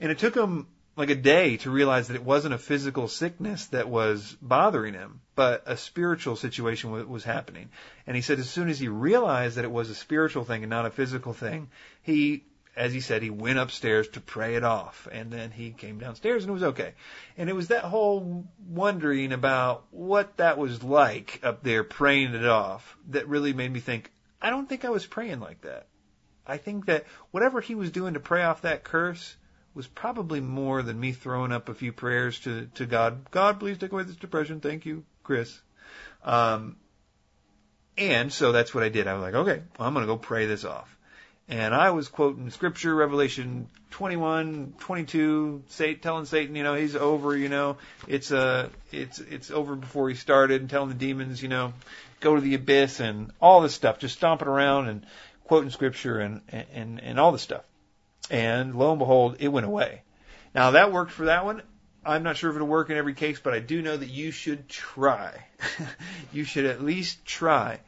[0.00, 0.66] And it took him
[0.98, 5.20] like a day to realize that it wasn't a physical sickness that was bothering him,
[5.36, 7.70] but a spiritual situation was happening.
[8.04, 10.70] And he said as soon as he realized that it was a spiritual thing and
[10.70, 11.70] not a physical thing,
[12.02, 12.42] he,
[12.78, 15.08] as he said, he went upstairs to pray it off.
[15.10, 16.94] And then he came downstairs and it was okay.
[17.36, 22.46] And it was that whole wondering about what that was like up there praying it
[22.46, 24.10] off that really made me think,
[24.40, 25.88] I don't think I was praying like that.
[26.46, 29.36] I think that whatever he was doing to pray off that curse,
[29.74, 33.30] was probably more than me throwing up a few prayers to, to God.
[33.30, 34.58] God, please take away this depression.
[34.58, 35.56] Thank you, Chris.
[36.24, 36.76] Um,
[37.96, 39.06] and so that's what I did.
[39.06, 40.97] I was like, okay, well, I'm going to go pray this off.
[41.48, 47.34] And I was quoting scripture, Revelation 21, 22, say, telling Satan, you know, he's over,
[47.34, 51.48] you know, it's, uh, it's, it's over before he started and telling the demons, you
[51.48, 51.72] know,
[52.20, 55.06] go to the abyss and all this stuff, just stomping around and
[55.44, 57.64] quoting scripture and, and, and all this stuff.
[58.30, 60.02] And lo and behold, it went away.
[60.54, 61.62] Now that worked for that one.
[62.04, 64.30] I'm not sure if it'll work in every case, but I do know that you
[64.30, 65.44] should try.
[66.32, 67.80] you should at least try.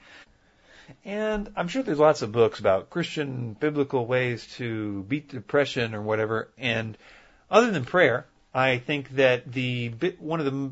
[1.04, 6.02] And I'm sure there's lots of books about Christian biblical ways to beat depression or
[6.02, 6.50] whatever.
[6.58, 6.96] And
[7.50, 9.88] other than prayer, I think that the
[10.18, 10.70] one of the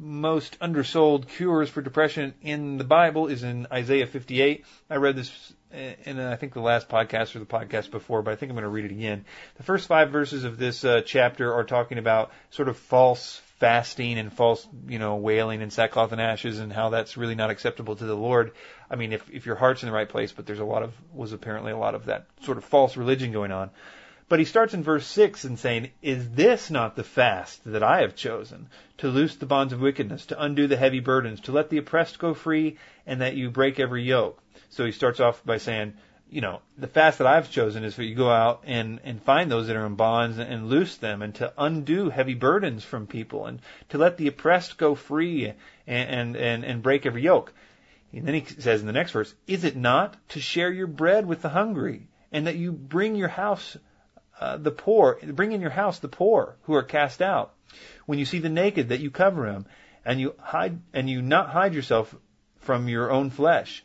[0.00, 4.64] most undersold cures for depression in the Bible is in Isaiah 58.
[4.88, 8.36] I read this in I think the last podcast or the podcast before, but I
[8.36, 9.24] think I'm going to read it again.
[9.56, 14.18] The first five verses of this uh, chapter are talking about sort of false fasting
[14.18, 17.96] and false, you know, wailing and sackcloth and ashes and how that's really not acceptable
[17.96, 18.52] to the Lord.
[18.90, 20.92] I mean, if if your heart's in the right place, but there's a lot of
[21.12, 23.70] was apparently a lot of that sort of false religion going on.
[24.28, 28.02] But he starts in verse 6 and saying, Is this not the fast that I
[28.02, 28.68] have chosen?
[28.98, 32.18] To loose the bonds of wickedness, to undo the heavy burdens, to let the oppressed
[32.18, 32.76] go free,
[33.06, 34.38] and that you break every yoke.
[34.68, 35.94] So he starts off by saying,
[36.30, 39.50] you know, the fast that I've chosen is for you go out and, and find
[39.50, 43.06] those that are in bonds and, and loose them and to undo heavy burdens from
[43.06, 43.60] people and
[43.90, 45.56] to let the oppressed go free and,
[46.08, 47.52] and, and, and break every yoke.
[48.12, 51.26] And then he says in the next verse, is it not to share your bread
[51.26, 53.76] with the hungry and that you bring your house
[54.40, 57.54] uh, the poor, bring in your house the poor who are cast out.
[58.06, 59.66] When you see the naked, that you cover him,
[60.04, 62.14] and you hide, and you not hide yourself
[62.60, 63.84] from your own flesh.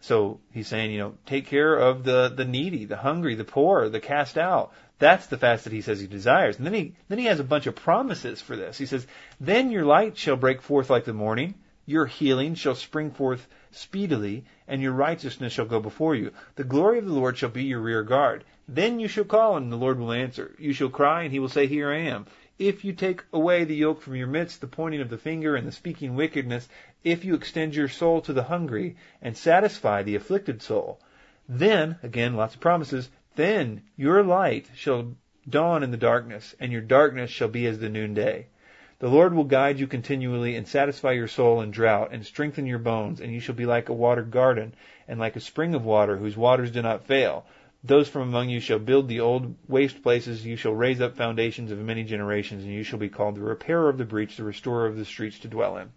[0.00, 3.88] So he's saying, you know, take care of the, the needy, the hungry, the poor,
[3.88, 4.72] the cast out.
[4.98, 6.56] That's the fast that he says he desires.
[6.56, 8.78] And then he, then he has a bunch of promises for this.
[8.78, 9.06] He says,
[9.40, 11.54] then your light shall break forth like the morning,
[11.86, 16.32] your healing shall spring forth speedily, and your righteousness shall go before you.
[16.56, 18.44] The glory of the Lord shall be your rear guard.
[18.68, 20.54] Then you shall call, and the Lord will answer.
[20.58, 22.26] You shall cry, and he will say, Here I am.
[22.60, 25.66] If you take away the yoke from your midst, the pointing of the finger and
[25.66, 26.68] the speaking wickedness,
[27.02, 31.00] if you extend your soul to the hungry and satisfy the afflicted soul,
[31.48, 35.16] then, again, lots of promises, then your light shall
[35.48, 38.48] dawn in the darkness, and your darkness shall be as the noonday.
[38.98, 42.78] The Lord will guide you continually and satisfy your soul in drought and strengthen your
[42.78, 44.74] bones, and you shall be like a watered garden
[45.08, 47.46] and like a spring of water whose waters do not fail.
[47.82, 50.44] Those from among you shall build the old waste places.
[50.44, 53.88] You shall raise up foundations of many generations, and you shall be called the repairer
[53.88, 55.90] of the breach, the restorer of the streets to dwell in.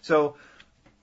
[0.00, 0.36] So,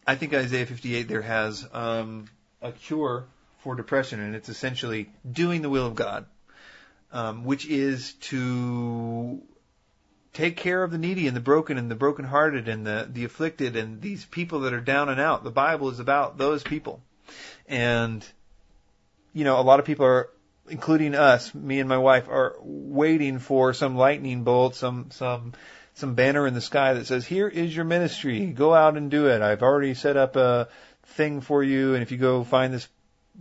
[0.07, 2.25] I think Isaiah 58 there has um,
[2.61, 3.25] a cure
[3.59, 6.25] for depression, and it's essentially doing the will of God,
[7.11, 9.41] um, which is to
[10.33, 13.75] take care of the needy and the broken and the brokenhearted and the, the afflicted
[13.75, 15.43] and these people that are down and out.
[15.43, 17.01] The Bible is about those people.
[17.67, 18.25] And,
[19.33, 20.29] you know, a lot of people are,
[20.69, 25.53] including us, me and my wife, are waiting for some lightning bolt, some, some,
[25.95, 28.45] some banner in the sky that says, here is your ministry.
[28.47, 29.41] Go out and do it.
[29.41, 30.69] I've already set up a
[31.03, 31.93] thing for you.
[31.93, 32.87] And if you go find this,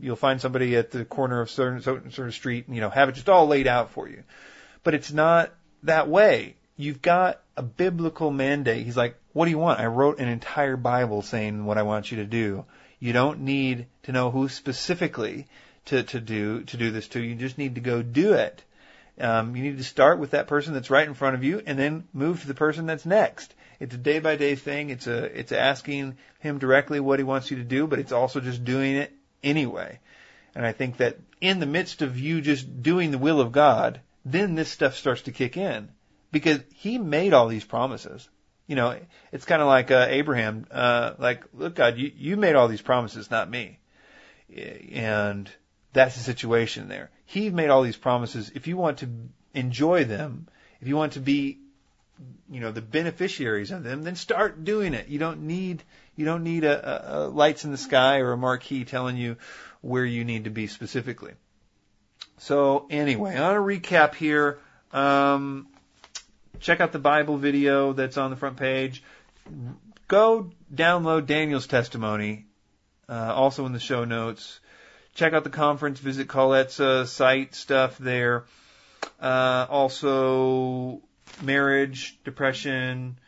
[0.01, 3.15] you'll find somebody at the corner of certain, certain street and, you know, have it
[3.15, 4.25] just all laid out for you.
[4.83, 5.53] But it's not
[5.83, 8.85] that way you've got a biblical mandate.
[8.85, 9.81] He's like, what do you want?
[9.81, 12.65] I wrote an entire Bible saying what I want you to do.
[12.99, 15.47] You don't need to know who specifically
[15.91, 17.21] to, to do, to do this to.
[17.21, 18.63] You just need to go do it.
[19.21, 21.79] Um, you need to start with that person that's right in front of you and
[21.79, 23.55] then move to the person that's next.
[23.79, 24.91] It's a day by day thing.
[24.91, 28.41] It's a, it's asking him directly what he wants you to do, but it's also
[28.41, 29.13] just doing it
[29.43, 29.99] anyway.
[30.55, 34.01] And I think that in the midst of you just doing the will of God,
[34.25, 35.89] then this stuff starts to kick in
[36.33, 38.29] because he made all these promises.
[38.67, 38.97] You know,
[39.33, 40.67] it's kind of like uh, Abraham.
[40.71, 43.79] Uh, like, look, God, you you made all these promises, not me.
[44.93, 45.51] And
[45.93, 47.11] that's the situation there.
[47.27, 48.53] He made all these promises.
[48.55, 49.09] If you want to
[49.55, 50.47] enjoy them,
[50.81, 51.59] if you want to be,
[52.51, 55.09] you know, the beneficiaries of them, then start doing it.
[55.09, 55.83] You don't need
[56.17, 56.75] you don't need a,
[57.15, 59.37] a, a lights in the sky or a marquee telling you
[59.81, 61.33] where you need to be specifically.
[62.39, 64.59] So anyway, on a recap here,
[64.93, 65.69] um,
[66.59, 69.03] check out the Bible video that's on the front page.
[70.09, 72.47] Go download Daniel's testimony,
[73.09, 74.61] uh, also in the show notes.
[75.21, 78.45] Check out the conference, visit Colette's uh, site stuff there.
[79.21, 81.03] Uh, also,
[81.43, 83.19] marriage, depression,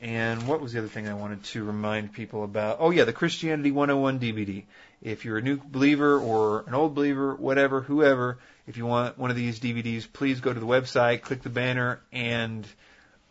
[0.00, 2.76] and what was the other thing I wanted to remind people about?
[2.78, 4.62] Oh yeah, the Christianity 101 DVD.
[5.02, 8.38] If you're a new believer or an old believer, whatever, whoever,
[8.68, 11.98] if you want one of these DVDs, please go to the website, click the banner,
[12.12, 12.64] and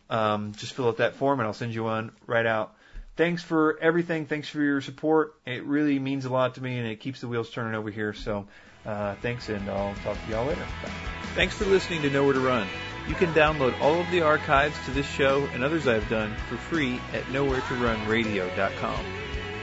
[0.09, 2.75] um, just fill out that form, and I'll send you one right out.
[3.17, 4.25] Thanks for everything.
[4.25, 5.35] Thanks for your support.
[5.45, 8.13] It really means a lot to me, and it keeps the wheels turning over here.
[8.13, 8.47] So,
[8.85, 10.65] uh, thanks, and I'll talk to y'all later.
[10.83, 10.89] Bye.
[11.35, 12.67] Thanks for listening to Nowhere to Run.
[13.07, 16.55] You can download all of the archives to this show and others I've done for
[16.57, 19.05] free at nowheretorunradio.com.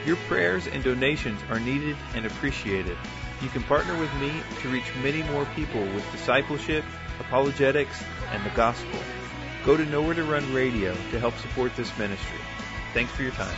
[0.05, 2.97] Your prayers and donations are needed and appreciated.
[3.41, 4.31] You can partner with me
[4.61, 6.83] to reach many more people with discipleship,
[7.19, 8.99] apologetics, and the gospel.
[9.65, 12.39] Go to Nowhere to Run Radio to help support this ministry.
[12.93, 13.55] Thanks for your time.